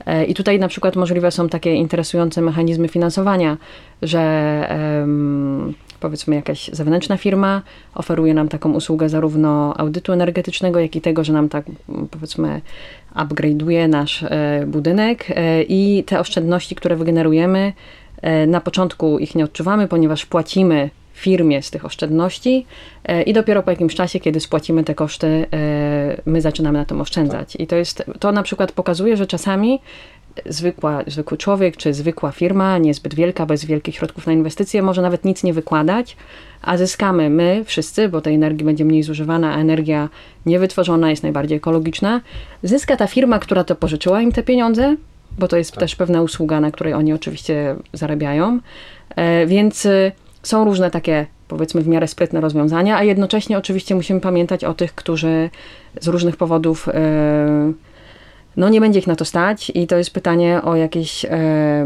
E, 0.06 0.24
I 0.24 0.34
tutaj 0.34 0.58
na 0.58 0.68
przykład 0.68 0.96
możliwe 0.96 1.30
są 1.30 1.48
takie 1.48 1.74
interesujące 1.74 2.42
mechanizmy 2.42 2.88
finansowania, 2.88 3.56
że 4.02 4.20
em, 4.68 5.74
powiedzmy 6.02 6.36
jakaś 6.36 6.70
zewnętrzna 6.72 7.16
firma 7.16 7.62
oferuje 7.94 8.34
nam 8.34 8.48
taką 8.48 8.72
usługę 8.72 9.08
zarówno 9.08 9.74
audytu 9.76 10.12
energetycznego, 10.12 10.80
jak 10.80 10.96
i 10.96 11.00
tego, 11.00 11.24
że 11.24 11.32
nam 11.32 11.48
tak 11.48 11.64
m, 11.68 12.08
powiedzmy 12.10 12.60
upgrade'uje 13.16 13.88
nasz 13.88 14.22
e, 14.22 14.64
budynek 14.66 15.26
e, 15.30 15.62
i 15.62 16.04
te 16.04 16.20
oszczędności, 16.20 16.74
które 16.74 16.96
wygenerujemy, 16.96 17.72
e, 18.22 18.46
na 18.46 18.60
początku 18.60 19.18
ich 19.18 19.34
nie 19.34 19.44
odczuwamy, 19.44 19.88
ponieważ 19.88 20.26
płacimy 20.26 20.90
firmie 21.14 21.62
z 21.62 21.70
tych 21.70 21.84
oszczędności 21.84 22.66
i 23.26 23.32
dopiero 23.32 23.62
po 23.62 23.70
jakimś 23.70 23.94
czasie, 23.94 24.20
kiedy 24.20 24.40
spłacimy 24.40 24.84
te 24.84 24.94
koszty, 24.94 25.46
my 26.26 26.40
zaczynamy 26.40 26.78
na 26.78 26.84
tym 26.84 27.00
oszczędzać. 27.00 27.56
I 27.56 27.66
to 27.66 27.76
jest, 27.76 28.04
to 28.20 28.32
na 28.32 28.42
przykład 28.42 28.72
pokazuje, 28.72 29.16
że 29.16 29.26
czasami 29.26 29.80
zwykła, 30.46 31.02
zwykły 31.06 31.38
człowiek 31.38 31.76
czy 31.76 31.94
zwykła 31.94 32.32
firma, 32.32 32.78
niezbyt 32.78 33.14
wielka, 33.14 33.46
bez 33.46 33.64
wielkich 33.64 33.94
środków 33.94 34.26
na 34.26 34.32
inwestycje, 34.32 34.82
może 34.82 35.02
nawet 35.02 35.24
nic 35.24 35.44
nie 35.44 35.52
wykładać, 35.52 36.16
a 36.62 36.76
zyskamy 36.76 37.30
my 37.30 37.62
wszyscy, 37.64 38.08
bo 38.08 38.20
tej 38.20 38.34
energii 38.34 38.64
będzie 38.64 38.84
mniej 38.84 39.02
zużywana, 39.02 39.54
a 39.54 39.58
energia 39.58 40.08
niewytworzona 40.46 41.10
jest 41.10 41.22
najbardziej 41.22 41.58
ekologiczna. 41.58 42.20
Zyska 42.62 42.96
ta 42.96 43.06
firma, 43.06 43.38
która 43.38 43.64
to 43.64 43.74
pożyczyła 43.74 44.22
im 44.22 44.32
te 44.32 44.42
pieniądze, 44.42 44.96
bo 45.38 45.48
to 45.48 45.56
jest 45.56 45.72
też 45.72 45.96
pewna 45.96 46.22
usługa, 46.22 46.60
na 46.60 46.70
której 46.70 46.94
oni 46.94 47.12
oczywiście 47.12 47.76
zarabiają. 47.92 48.60
E, 49.16 49.46
Więc 49.46 49.86
y, 49.86 50.12
są 50.42 50.64
różne 50.64 50.90
takie, 50.90 51.26
powiedzmy, 51.48 51.80
w 51.80 51.88
miarę 51.88 52.08
sprytne 52.08 52.40
rozwiązania, 52.40 52.96
a 52.96 53.02
jednocześnie 53.02 53.58
oczywiście 53.58 53.94
musimy 53.94 54.20
pamiętać 54.20 54.64
o 54.64 54.74
tych, 54.74 54.94
którzy 54.94 55.50
z 56.00 56.08
różnych 56.08 56.36
powodów 56.36 56.88
e, 56.88 56.92
no 58.56 58.68
nie 58.68 58.80
będzie 58.80 58.98
ich 58.98 59.06
na 59.06 59.16
to 59.16 59.24
stać 59.24 59.72
i 59.74 59.86
to 59.86 59.96
jest 59.96 60.10
pytanie 60.10 60.60
o 60.62 60.76
jakieś 60.76 61.24
e, 61.24 61.28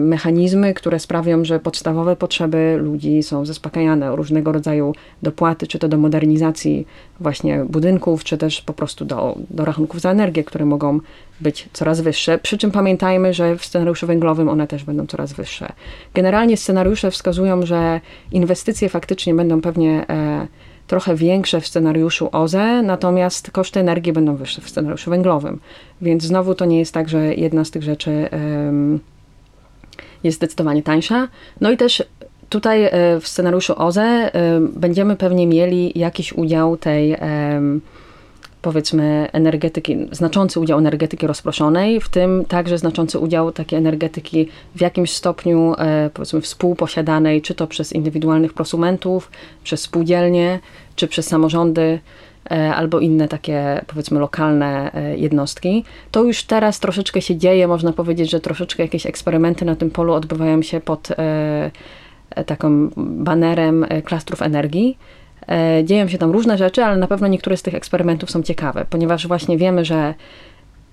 mechanizmy, 0.01 0.75
które 0.75 0.99
sprawią, 0.99 1.45
że 1.45 1.61
podstawowe 1.61 2.17
potrzeby 2.17 2.79
ludzi 2.81 3.23
są 3.23 3.47
zaspokajane, 3.47 4.13
o 4.13 4.17
różnego 4.17 4.53
rodzaju 4.53 4.95
dopłaty, 5.23 5.67
czy 5.67 5.79
to 5.79 5.89
do 5.89 5.99
modernizacji 5.99 6.87
właśnie 7.21 7.65
budynków, 7.69 8.25
czy 8.25 8.39
też 8.39 8.63
po 8.63 8.73
prostu 8.73 9.05
do, 9.05 9.39
do 9.51 9.65
rachunków 9.65 10.01
za 10.01 10.11
energię, 10.11 10.45
które 10.45 10.65
mogą 10.65 11.01
być 11.41 11.69
coraz 11.73 12.01
wyższe. 12.01 12.39
Przy 12.39 12.59
czym 12.59 12.71
pamiętajmy, 12.71 13.35
że 13.35 13.57
w 13.57 13.65
scenariuszu 13.65 14.07
węglowym 14.07 14.49
one 14.49 14.67
też 14.67 14.85
będą 14.85 15.07
coraz 15.07 15.33
wyższe. 15.33 15.73
Generalnie 16.15 16.57
scenariusze 16.57 17.11
wskazują, 17.11 17.67
że 17.67 18.01
inwestycje 18.33 18.89
faktycznie 18.89 19.35
będą 19.35 19.61
pewnie 19.61 20.09
e, 20.09 20.47
trochę 20.87 21.15
większe 21.15 21.61
w 21.61 21.67
scenariuszu 21.67 22.29
OZE, 22.33 22.83
natomiast 22.83 23.51
koszty 23.51 23.81
energii 23.81 24.13
będą 24.13 24.37
wyższe 24.37 24.61
w 24.61 24.69
scenariuszu 24.69 25.11
węglowym. 25.11 25.61
Więc 26.03 26.23
znowu 26.23 26.55
to 26.55 26.65
nie 26.65 26.79
jest 26.79 26.95
tak, 26.95 27.09
że 27.09 27.35
jedna 27.35 27.65
z 27.65 27.71
tych 27.71 27.83
rzeczy 27.83 28.29
jest 30.25 30.37
zdecydowanie 30.37 30.83
tańsza. 30.83 31.29
No 31.61 31.71
i 31.71 31.77
też 31.77 32.03
tutaj 32.49 32.85
e, 32.85 32.91
w 33.21 33.29
scenariuszu 33.29 33.75
OZE 33.77 34.31
będziemy 34.61 35.17
pewnie 35.17 35.47
mieli 35.47 35.93
jakiś 35.99 36.33
udział 36.33 36.77
tej 36.77 37.17
powiedzmy 38.67 39.29
energetyki, 39.33 39.97
znaczący 40.13 40.61
udział 40.61 40.79
energetyki 40.79 41.27
rozproszonej, 41.27 42.01
w 42.01 42.09
tym 42.09 42.45
także 42.49 42.79
znaczący 42.79 43.19
udział 43.19 43.53
takiej 43.53 43.79
energetyki 43.79 44.49
w 44.75 44.81
jakimś 44.81 45.13
stopniu 45.13 45.75
e, 45.79 46.11
powiedzmy 46.15 46.41
współposiadanej, 46.41 47.43
czy 47.43 47.55
to 47.55 47.67
przez 47.67 47.93
indywidualnych 47.93 48.55
prosumentów, 48.55 49.31
przez 49.65 49.81
spółdzielnie, 49.81 50.59
czy 50.97 51.09
przez 51.09 51.27
samorządy 51.27 51.99
e, 52.51 52.75
albo 52.75 53.01
inne 53.01 53.29
takie 53.29 53.85
powiedzmy 53.87 54.21
lokalne 54.21 54.93
e, 54.95 55.17
jednostki. 55.19 55.85
To 56.11 56.25
już 56.25 56.43
teraz 56.43 56.81
troszeczkę 56.81 57.21
się 57.23 57.37
dzieje, 57.37 57.69
można 57.69 57.93
powiedzieć, 57.93 58.31
że 58.31 58.41
troszeczkę 58.41 58.83
jakieś 58.83 59.07
eksperymenty 59.07 59.65
na 59.65 59.77
tym 59.77 59.91
polu 59.91 60.13
odbywają 60.13 60.63
się 60.63 60.81
pod 60.81 61.09
takim 62.47 62.91
banerem 62.97 63.87
klastrów 64.05 64.43
energii. 64.43 64.99
E, 65.49 65.85
Dzieją 65.85 66.09
się 66.09 66.19
tam 66.19 66.31
różne 66.31 66.59
rzeczy, 66.59 66.85
ale 66.85 66.97
na 66.97 67.07
pewno 67.07 67.27
niektóre 67.27 67.57
z 67.57 67.63
tych 67.63 67.75
eksperymentów 67.75 68.31
są 68.31 68.43
ciekawe, 68.43 68.87
ponieważ 68.91 69.27
właśnie 69.27 69.59
wiemy, 69.59 69.85
że 69.85 70.15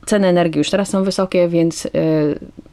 ceny 0.05 0.27
energii 0.27 0.57
już 0.57 0.69
teraz 0.69 0.89
są 0.89 1.03
wysokie, 1.03 1.47
więc 1.47 1.85
y, 1.85 1.89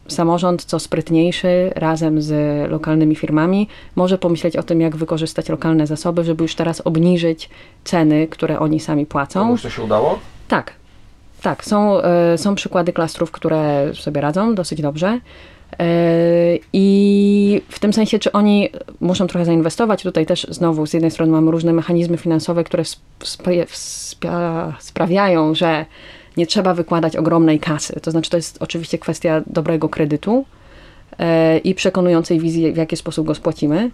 samorząd, 0.08 0.64
co 0.64 0.78
sprytniejszy, 0.78 1.72
razem 1.74 2.22
z 2.22 2.70
lokalnymi 2.70 3.16
firmami, 3.16 3.68
może 3.96 4.18
pomyśleć 4.18 4.56
o 4.56 4.62
tym, 4.62 4.80
jak 4.80 4.96
wykorzystać 4.96 5.48
lokalne 5.48 5.86
zasoby, 5.86 6.24
żeby 6.24 6.44
już 6.44 6.54
teraz 6.54 6.80
obniżyć 6.80 7.50
ceny, 7.84 8.26
które 8.26 8.58
oni 8.58 8.80
sami 8.80 9.06
płacą. 9.06 9.40
Komuś 9.40 9.62
to 9.62 9.70
się 9.70 9.82
udało? 9.82 10.18
Tak, 10.48 10.72
tak. 11.42 11.64
Są, 11.64 12.02
e, 12.02 12.38
są 12.38 12.54
przykłady 12.54 12.92
klastrów, 12.92 13.30
które 13.30 13.90
sobie 13.94 14.20
radzą 14.20 14.54
dosyć 14.54 14.82
dobrze. 14.82 15.20
E, 15.78 16.58
I 16.72 17.62
w 17.68 17.78
tym 17.78 17.92
sensie, 17.92 18.18
czy 18.18 18.32
oni 18.32 18.68
muszą 19.00 19.26
trochę 19.26 19.44
zainwestować, 19.44 20.02
tutaj 20.02 20.26
też 20.26 20.46
znowu 20.50 20.86
z 20.86 20.92
jednej 20.92 21.10
strony 21.10 21.32
mamy 21.32 21.50
różne 21.50 21.72
mechanizmy 21.72 22.16
finansowe, 22.16 22.64
które 22.64 22.84
sprawiają, 24.78 25.54
że 25.54 25.86
nie 26.36 26.46
trzeba 26.46 26.74
wykładać 26.74 27.16
ogromnej 27.16 27.60
kasy. 27.60 28.00
To 28.00 28.10
znaczy, 28.10 28.30
to 28.30 28.36
jest 28.36 28.62
oczywiście 28.62 28.98
kwestia 28.98 29.42
dobrego 29.46 29.88
kredytu 29.88 30.44
e, 31.18 31.58
i 31.58 31.74
przekonującej 31.74 32.40
wizji, 32.40 32.72
w 32.72 32.76
jaki 32.76 32.96
sposób 32.96 33.26
go 33.26 33.34
spłacimy. 33.34 33.90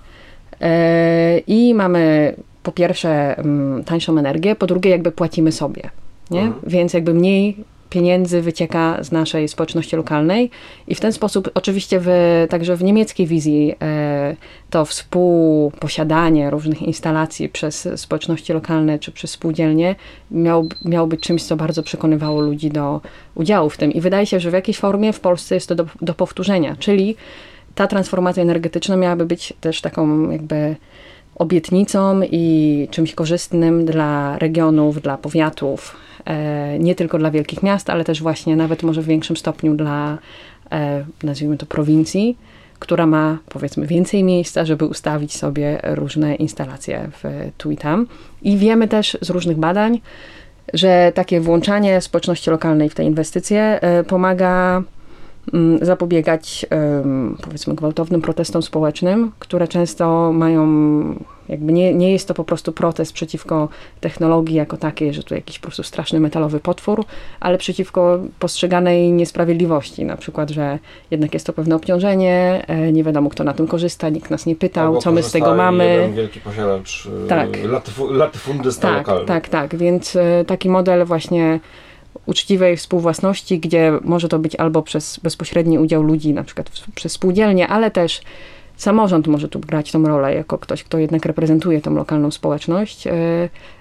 E, 0.60 1.38
I 1.38 1.74
mamy 1.74 2.34
po 2.62 2.72
pierwsze 2.72 3.38
mm, 3.38 3.84
tańszą 3.84 4.18
energię, 4.18 4.54
po 4.56 4.66
drugie 4.66 4.90
jakby 4.90 5.12
płacimy 5.12 5.52
sobie, 5.52 5.82
nie? 6.30 6.40
Mhm. 6.40 6.62
Więc 6.66 6.92
jakby 6.92 7.14
mniej 7.14 7.64
pieniędzy 7.90 8.42
wycieka 8.42 8.98
z 9.04 9.12
naszej 9.12 9.48
społeczności 9.48 9.96
lokalnej 9.96 10.50
i 10.88 10.94
w 10.94 11.00
ten 11.00 11.12
sposób 11.12 11.50
oczywiście 11.54 12.00
w, 12.02 12.08
także 12.50 12.76
w 12.76 12.84
niemieckiej 12.84 13.26
wizji 13.26 13.74
e, 13.82 14.36
to 14.70 14.84
współposiadanie 14.84 16.50
różnych 16.50 16.82
instalacji 16.82 17.48
przez 17.48 17.88
społeczności 17.96 18.52
lokalne 18.52 18.98
czy 18.98 19.12
przez 19.12 19.30
spółdzielnie 19.30 19.94
miał, 20.30 20.68
miało 20.84 21.06
być 21.06 21.20
czymś, 21.20 21.42
co 21.42 21.56
bardzo 21.56 21.82
przekonywało 21.82 22.40
ludzi 22.40 22.70
do 22.70 23.00
udziału 23.34 23.70
w 23.70 23.76
tym. 23.76 23.92
I 23.92 24.00
wydaje 24.00 24.26
się, 24.26 24.40
że 24.40 24.50
w 24.50 24.54
jakiejś 24.54 24.78
formie 24.78 25.12
w 25.12 25.20
Polsce 25.20 25.54
jest 25.54 25.68
to 25.68 25.74
do, 25.74 25.86
do 26.02 26.14
powtórzenia, 26.14 26.76
czyli 26.78 27.16
ta 27.74 27.86
transformacja 27.86 28.42
energetyczna 28.42 28.96
miałaby 28.96 29.26
być 29.26 29.52
też 29.60 29.80
taką 29.80 30.30
jakby 30.30 30.76
obietnicą 31.36 32.20
i 32.30 32.88
czymś 32.90 33.14
korzystnym 33.14 33.84
dla 33.84 34.38
regionów, 34.38 35.02
dla 35.02 35.18
powiatów, 35.18 35.96
e, 36.24 36.78
nie 36.78 36.94
tylko 36.94 37.18
dla 37.18 37.30
wielkich 37.30 37.62
miast, 37.62 37.90
ale 37.90 38.04
też 38.04 38.22
właśnie 38.22 38.56
nawet 38.56 38.82
może 38.82 39.02
w 39.02 39.06
większym 39.06 39.36
stopniu 39.36 39.74
dla, 39.74 40.18
e, 40.72 41.04
nazwijmy 41.22 41.56
to, 41.56 41.66
prowincji, 41.66 42.36
która 42.78 43.06
ma 43.06 43.38
powiedzmy 43.48 43.86
więcej 43.86 44.24
miejsca, 44.24 44.64
żeby 44.64 44.84
ustawić 44.84 45.36
sobie 45.36 45.80
różne 45.82 46.34
instalacje 46.34 47.10
w, 47.12 47.50
tu 47.58 47.70
i 47.70 47.76
tam. 47.76 48.06
I 48.42 48.56
wiemy 48.56 48.88
też 48.88 49.18
z 49.20 49.30
różnych 49.30 49.56
badań, 49.56 50.00
że 50.74 51.12
takie 51.14 51.40
włączanie 51.40 52.00
społeczności 52.00 52.50
lokalnej 52.50 52.90
w 52.90 52.94
te 52.94 53.04
inwestycje 53.04 53.80
e, 53.80 54.04
pomaga 54.04 54.82
zapobiegać 55.82 56.66
em, 56.70 57.36
powiedzmy 57.42 57.74
gwałtownym 57.74 58.22
protestom 58.22 58.62
społecznym, 58.62 59.32
które 59.38 59.68
często 59.68 60.32
mają 60.32 60.66
jakby 61.48 61.72
nie, 61.72 61.94
nie 61.94 62.12
jest 62.12 62.28
to 62.28 62.34
po 62.34 62.44
prostu 62.44 62.72
protest 62.72 63.12
przeciwko 63.12 63.68
technologii 64.00 64.56
jako 64.56 64.76
takiej, 64.76 65.14
że 65.14 65.22
tu 65.22 65.34
jakiś 65.34 65.58
po 65.58 65.62
prostu 65.62 65.82
straszny 65.82 66.20
metalowy 66.20 66.60
potwór, 66.60 67.04
ale 67.40 67.58
przeciwko 67.58 68.18
postrzeganej 68.38 69.12
niesprawiedliwości, 69.12 70.04
na 70.04 70.16
przykład, 70.16 70.50
że 70.50 70.78
jednak 71.10 71.34
jest 71.34 71.46
to 71.46 71.52
pewne 71.52 71.76
obciążenie, 71.76 72.64
e, 72.66 72.92
nie 72.92 73.04
wiadomo 73.04 73.30
kto 73.30 73.44
na 73.44 73.52
tym 73.52 73.66
korzysta, 73.66 74.08
nikt 74.08 74.30
nas 74.30 74.46
nie 74.46 74.56
pytał, 74.56 74.86
Albo 74.86 75.00
co 75.00 75.12
my 75.12 75.22
z 75.22 75.32
tego 75.32 75.54
mamy. 75.54 75.84
Jeden 75.84 76.14
wielki 76.14 76.40
posiadacz 76.40 77.08
Tak. 77.28 77.50
tak. 77.50 77.64
latyfu, 77.64 78.12
latyfundysta 78.12 78.88
Tak, 78.88 78.98
lokalny. 78.98 79.26
tak, 79.26 79.48
tak. 79.48 79.76
Więc 79.76 80.16
e, 80.16 80.44
taki 80.46 80.68
model 80.68 81.04
właśnie 81.04 81.60
uczciwej 82.26 82.76
współwłasności, 82.76 83.58
gdzie 83.58 83.92
może 84.04 84.28
to 84.28 84.38
być 84.38 84.56
albo 84.56 84.82
przez 84.82 85.20
bezpośredni 85.22 85.78
udział 85.78 86.02
ludzi, 86.02 86.34
na 86.34 86.44
przykład 86.44 86.70
przez 86.94 87.12
spółdzielnie, 87.12 87.68
ale 87.68 87.90
też 87.90 88.20
samorząd 88.76 89.26
może 89.26 89.48
tu 89.48 89.60
grać 89.60 89.92
tą 89.92 90.02
rolę 90.06 90.34
jako 90.34 90.58
ktoś, 90.58 90.84
kto 90.84 90.98
jednak 90.98 91.26
reprezentuje 91.26 91.80
tą 91.80 91.94
lokalną 91.94 92.30
społeczność. 92.30 93.06
E, 93.06 93.12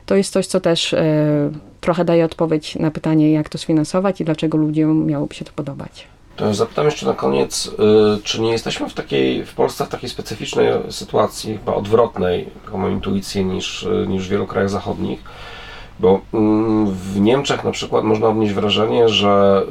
To 0.05 0.15
jest 0.15 0.33
coś, 0.33 0.47
co 0.47 0.59
też 0.59 0.93
e, 0.93 1.51
trochę 1.81 2.05
daje 2.05 2.25
odpowiedź 2.25 2.75
na 2.75 2.91
pytanie, 2.91 3.31
jak 3.31 3.49
to 3.49 3.57
sfinansować 3.57 4.21
i 4.21 4.25
dlaczego 4.25 4.57
ludziom 4.57 5.05
miałoby 5.05 5.35
się 5.35 5.45
to 5.45 5.51
podobać. 5.55 6.07
To 6.35 6.53
zapytam 6.53 6.85
jeszcze 6.85 7.05
na 7.05 7.13
koniec, 7.13 7.67
y, 7.67 8.23
czy 8.23 8.41
nie 8.41 8.51
jesteśmy 8.51 8.89
w 8.89 8.93
takiej, 8.93 9.45
w 9.45 9.53
Polsce 9.53 9.85
w 9.85 9.89
takiej 9.89 10.09
specyficznej 10.09 10.67
sytuacji, 10.89 11.57
chyba 11.57 11.73
odwrotnej, 11.73 12.49
taką 12.65 12.77
mam 12.77 12.91
intuicję, 12.91 13.43
niż, 13.43 13.87
niż 14.07 14.27
w 14.27 14.29
wielu 14.29 14.47
krajach 14.47 14.69
zachodnich, 14.69 15.23
Bo 15.99 16.21
mm, 16.33 16.85
w 16.91 17.19
Niemczech 17.19 17.63
na 17.63 17.71
przykład 17.71 18.03
można 18.03 18.27
odnieść 18.27 18.53
wrażenie, 18.53 19.09
że 19.09 19.63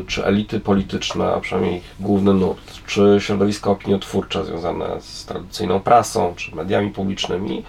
y, 0.00 0.06
czy 0.06 0.24
elity 0.24 0.60
polityczne, 0.60 1.32
a 1.32 1.40
przynajmniej 1.40 1.76
ich 1.76 1.94
główny 2.00 2.34
nurt, 2.34 2.86
czy 2.86 3.16
środowiska 3.20 3.70
opiniotwórcze 3.70 4.44
związane 4.44 4.86
z 5.00 5.24
tradycyjną 5.24 5.80
prasą, 5.80 6.32
czy 6.36 6.56
mediami 6.56 6.90
publicznymi, 6.90 7.62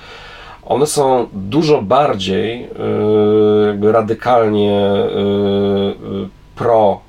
one 0.66 0.86
są 0.86 1.28
dużo 1.34 1.82
bardziej 1.82 2.64
y, 2.64 2.68
jakby 3.68 3.92
radykalnie 3.92 4.94
y, 6.24 6.30
pro 6.56 7.08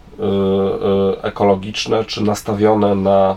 ekologiczne, 1.23 2.05
czy 2.05 2.23
nastawione 2.23 2.95
na 2.95 3.37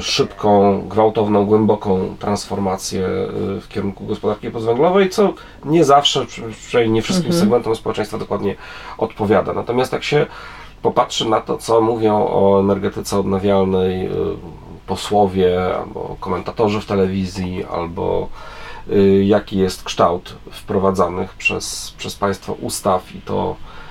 szybką, 0.00 0.82
gwałtowną, 0.88 1.46
głęboką 1.46 2.16
transformację 2.18 3.06
e, 3.06 3.60
w 3.60 3.68
kierunku 3.68 4.06
gospodarki 4.06 4.50
pozwęglowej, 4.50 5.10
co 5.10 5.32
nie 5.64 5.84
zawsze, 5.84 6.26
przynajmniej 6.66 6.94
nie 6.94 7.02
wszystkim 7.02 7.26
mhm. 7.26 7.40
segmentom 7.40 7.76
społeczeństwa 7.76 8.18
dokładnie 8.18 8.54
odpowiada. 8.98 9.52
Natomiast 9.52 9.92
jak 9.92 10.04
się 10.04 10.26
popatrzy 10.82 11.28
na 11.28 11.40
to, 11.40 11.58
co 11.58 11.80
mówią 11.80 12.26
o 12.30 12.60
energetyce 12.60 13.18
odnawialnej 13.18 14.06
e, 14.06 14.10
posłowie, 14.86 15.74
albo 15.76 16.16
komentatorzy 16.20 16.80
w 16.80 16.86
telewizji, 16.86 17.64
albo 17.64 18.28
jaki 19.22 19.58
jest 19.58 19.84
kształt 19.84 20.36
wprowadzanych 20.50 21.34
przez, 21.34 21.94
przez 21.98 22.14
państwo 22.14 22.52
ustaw 22.52 23.14
i 23.14 23.20
to 23.20 23.56
Y, 23.56 23.89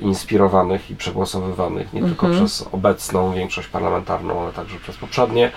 inspirowanych 0.00 0.90
i 0.90 0.96
przegłosowywanych 0.96 1.92
nie 1.92 2.00
tylko 2.00 2.26
mhm. 2.26 2.46
przez 2.46 2.68
obecną 2.72 3.32
większość 3.32 3.68
parlamentarną, 3.68 4.42
ale 4.42 4.52
także 4.52 4.78
przez 4.78 4.96
poprzednie, 4.96 5.52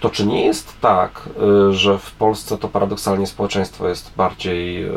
to 0.00 0.10
czy 0.10 0.26
nie 0.26 0.46
jest 0.46 0.80
tak, 0.80 1.22
y, 1.68 1.72
że 1.72 1.98
w 1.98 2.12
Polsce 2.12 2.58
to 2.58 2.68
paradoksalnie 2.68 3.26
społeczeństwo 3.26 3.88
jest 3.88 4.12
bardziej 4.16 4.84
y, 4.84 4.90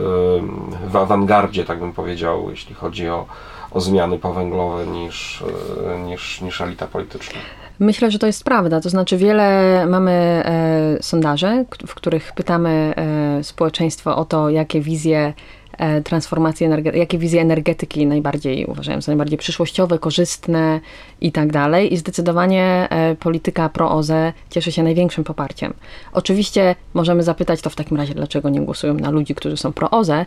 w 0.88 0.96
awangardzie, 0.96 1.65
tak 1.65 1.80
bym 1.80 1.93
powiedział, 1.93 2.50
jeśli 2.50 2.76
chodzi 2.76 3.10
o, 3.10 3.26
o 3.72 3.82
zmiany 3.82 4.20
powęglowe 4.20 4.88
niż, 4.88 5.43
niż, 6.06 6.41
niż 6.41 6.62
elita 6.62 6.88
polityczna? 6.88 7.39
Myślę, 7.80 8.12
że 8.12 8.20
to 8.20 8.28
jest 8.28 8.43
prawda. 8.43 8.82
To 8.82 8.89
znaczy, 8.89 9.17
wiele 9.17 9.86
mamy 9.86 10.12
e, 10.12 11.04
sondaży, 11.04 11.65
w 11.88 11.96
których 11.96 12.34
pytamy 12.34 12.93
e, 12.96 13.43
społeczeństwo 13.43 14.15
o 14.17 14.26
to, 14.26 14.50
jakie 14.50 14.82
wizje 14.82 15.34
transformacji 16.03 16.65
energetycznej, 16.65 16.99
jakie 16.99 17.17
wizje 17.17 17.41
energetyki 17.41 18.07
najbardziej 18.07 18.65
uważają 18.65 19.01
za 19.01 19.11
najbardziej 19.11 19.37
przyszłościowe, 19.37 19.99
korzystne 19.99 20.79
i 21.21 21.31
tak 21.31 21.51
dalej. 21.51 21.93
I 21.93 21.97
zdecydowanie 21.97 22.87
e, 22.89 23.15
polityka 23.15 23.69
pro-OZE 23.69 24.33
cieszy 24.49 24.71
się 24.71 24.83
największym 24.83 25.23
poparciem. 25.23 25.73
Oczywiście 26.13 26.75
możemy 26.93 27.23
zapytać 27.23 27.61
to 27.61 27.69
w 27.69 27.75
takim 27.75 27.97
razie, 27.97 28.13
dlaczego 28.13 28.49
nie 28.49 28.61
głosują 28.61 28.93
na 28.93 29.09
ludzi, 29.09 29.35
którzy 29.35 29.57
są 29.57 29.73
pro-OZE. 29.73 30.25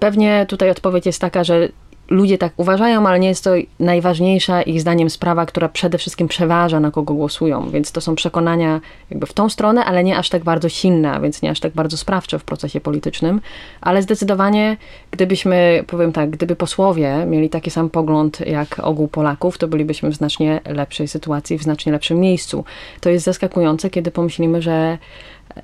Pewnie 0.00 0.46
tutaj 0.48 0.70
odpowiedź 0.70 1.06
jest 1.06 1.20
taka, 1.20 1.44
że 1.44 1.68
ludzie 2.10 2.38
tak 2.38 2.52
uważają, 2.56 3.06
ale 3.06 3.20
nie 3.20 3.28
jest 3.28 3.44
to 3.44 3.50
najważniejsza 3.80 4.62
ich 4.62 4.80
zdaniem 4.80 5.10
sprawa, 5.10 5.46
która 5.46 5.68
przede 5.68 5.98
wszystkim 5.98 6.28
przeważa, 6.28 6.80
na 6.80 6.90
kogo 6.90 7.14
głosują. 7.14 7.70
Więc 7.70 7.92
to 7.92 8.00
są 8.00 8.14
przekonania 8.14 8.80
jakby 9.10 9.26
w 9.26 9.32
tą 9.32 9.48
stronę, 9.48 9.84
ale 9.84 10.04
nie 10.04 10.18
aż 10.18 10.28
tak 10.28 10.44
bardzo 10.44 10.68
silne, 10.68 11.20
więc 11.22 11.42
nie 11.42 11.50
aż 11.50 11.60
tak 11.60 11.72
bardzo 11.72 11.96
sprawcze 11.96 12.38
w 12.38 12.44
procesie 12.44 12.80
politycznym. 12.80 13.40
Ale 13.80 14.02
zdecydowanie, 14.02 14.76
gdybyśmy, 15.10 15.84
powiem 15.86 16.12
tak, 16.12 16.30
gdyby 16.30 16.56
posłowie 16.56 17.26
mieli 17.26 17.50
taki 17.50 17.70
sam 17.70 17.90
pogląd 17.90 18.40
jak 18.46 18.78
ogół 18.78 19.08
Polaków, 19.08 19.58
to 19.58 19.68
bylibyśmy 19.68 20.10
w 20.10 20.14
znacznie 20.14 20.60
lepszej 20.66 21.08
sytuacji, 21.08 21.58
w 21.58 21.62
znacznie 21.62 21.92
lepszym 21.92 22.20
miejscu. 22.20 22.64
To 23.00 23.10
jest 23.10 23.24
zaskakujące, 23.24 23.90
kiedy 23.90 24.10
pomyślimy, 24.10 24.62
że 24.62 24.98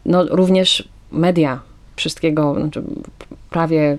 no, 0.04 0.24
również 0.24 0.88
media 1.12 1.60
wszystkiego, 1.96 2.54
znaczy 2.54 2.82
prawie 3.50 3.98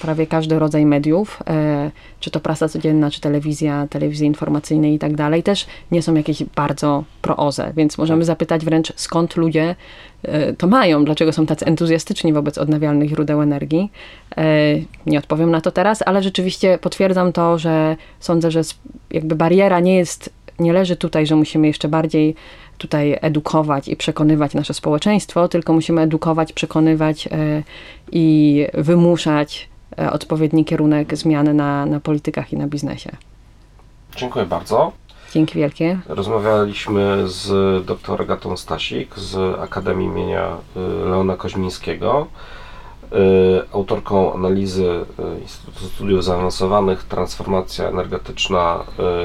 prawie 0.00 0.26
każdy 0.26 0.58
rodzaj 0.58 0.86
mediów, 0.86 1.42
e, 1.46 1.90
czy 2.20 2.30
to 2.30 2.40
prasa 2.40 2.68
codzienna, 2.68 3.10
czy 3.10 3.20
telewizja, 3.20 3.86
telewizje 3.90 4.26
informacyjne 4.26 4.92
i 4.92 4.98
tak 4.98 5.16
dalej, 5.16 5.42
też 5.42 5.66
nie 5.90 6.02
są 6.02 6.14
jakieś 6.14 6.44
bardzo 6.44 7.04
prooze, 7.22 7.72
więc 7.76 7.98
możemy 7.98 8.20
tak. 8.20 8.26
zapytać 8.26 8.64
wręcz 8.64 8.92
skąd 8.96 9.36
ludzie 9.36 9.76
e, 10.22 10.52
to 10.52 10.66
mają, 10.66 11.04
dlaczego 11.04 11.32
są 11.32 11.46
tacy 11.46 11.66
entuzjastyczni 11.66 12.32
wobec 12.32 12.58
odnawialnych 12.58 13.08
źródeł 13.08 13.42
energii. 13.42 13.90
E, 14.36 14.44
nie 15.06 15.18
odpowiem 15.18 15.50
na 15.50 15.60
to 15.60 15.70
teraz, 15.70 16.02
ale 16.06 16.22
rzeczywiście 16.22 16.78
potwierdzam 16.78 17.32
to, 17.32 17.58
że 17.58 17.96
sądzę, 18.20 18.50
że 18.50 18.60
jakby 19.10 19.34
bariera 19.34 19.80
nie 19.80 19.96
jest, 19.96 20.30
nie 20.58 20.72
leży 20.72 20.96
tutaj, 20.96 21.26
że 21.26 21.36
musimy 21.36 21.66
jeszcze 21.66 21.88
bardziej 21.88 22.34
tutaj 22.78 23.18
edukować 23.20 23.88
i 23.88 23.96
przekonywać 23.96 24.54
nasze 24.54 24.74
społeczeństwo, 24.74 25.48
tylko 25.48 25.72
musimy 25.72 26.00
edukować, 26.00 26.52
przekonywać 26.52 27.28
i 28.12 28.66
wymuszać 28.74 29.68
odpowiedni 30.12 30.64
kierunek 30.64 31.16
zmiany 31.16 31.54
na, 31.54 31.86
na 31.86 32.00
politykach 32.00 32.52
i 32.52 32.56
na 32.56 32.66
biznesie. 32.66 33.10
Dziękuję 34.16 34.46
bardzo. 34.46 34.92
Dzięki 35.34 35.58
wielkie. 35.58 35.98
Rozmawialiśmy 36.08 37.28
z 37.28 37.86
dr 37.86 38.22
Agatą 38.22 38.56
Stasik 38.56 39.18
z 39.18 39.60
Akademii 39.60 40.06
imienia 40.06 40.56
y, 40.76 40.80
Leona 41.08 41.36
Koźmińskiego, 41.36 42.26
y, 43.12 43.16
autorką 43.72 44.34
analizy 44.34 44.84
y, 44.84 45.40
Instytutu 45.40 45.86
Studiów 45.86 46.24
Zaawansowanych 46.24 47.04
Transformacja 47.04 47.88
energetyczna 47.88 48.84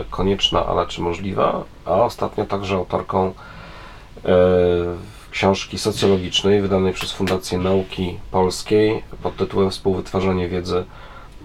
konieczna, 0.09 0.65
ale 0.65 0.87
czy 0.87 1.01
możliwa, 1.01 1.63
a 1.85 1.91
ostatnio 1.91 2.45
także 2.45 2.75
autorką 2.75 3.33
książki 5.31 5.77
socjologicznej 5.77 6.61
wydanej 6.61 6.93
przez 6.93 7.11
Fundację 7.11 7.57
Nauki 7.57 8.19
Polskiej 8.31 9.03
pod 9.23 9.35
tytułem 9.35 9.71
Współwytwarzanie 9.71 10.49
wiedzy 10.49 10.85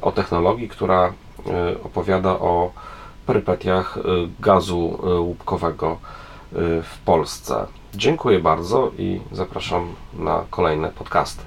o 0.02 0.12
technologii, 0.12 0.68
która 0.68 1.12
e, 1.46 1.82
opowiada 1.84 2.30
o 2.30 2.72
perypetiach 3.26 3.98
e, 3.98 4.00
gazu 4.40 4.98
e, 5.02 5.20
łupkowego 5.20 5.98
w 6.82 6.98
Polsce. 7.04 7.66
Dziękuję 7.94 8.38
bardzo 8.40 8.92
i 8.98 9.20
zapraszam 9.32 9.94
na 10.18 10.44
kolejne 10.50 10.90
podcasty. 10.90 11.42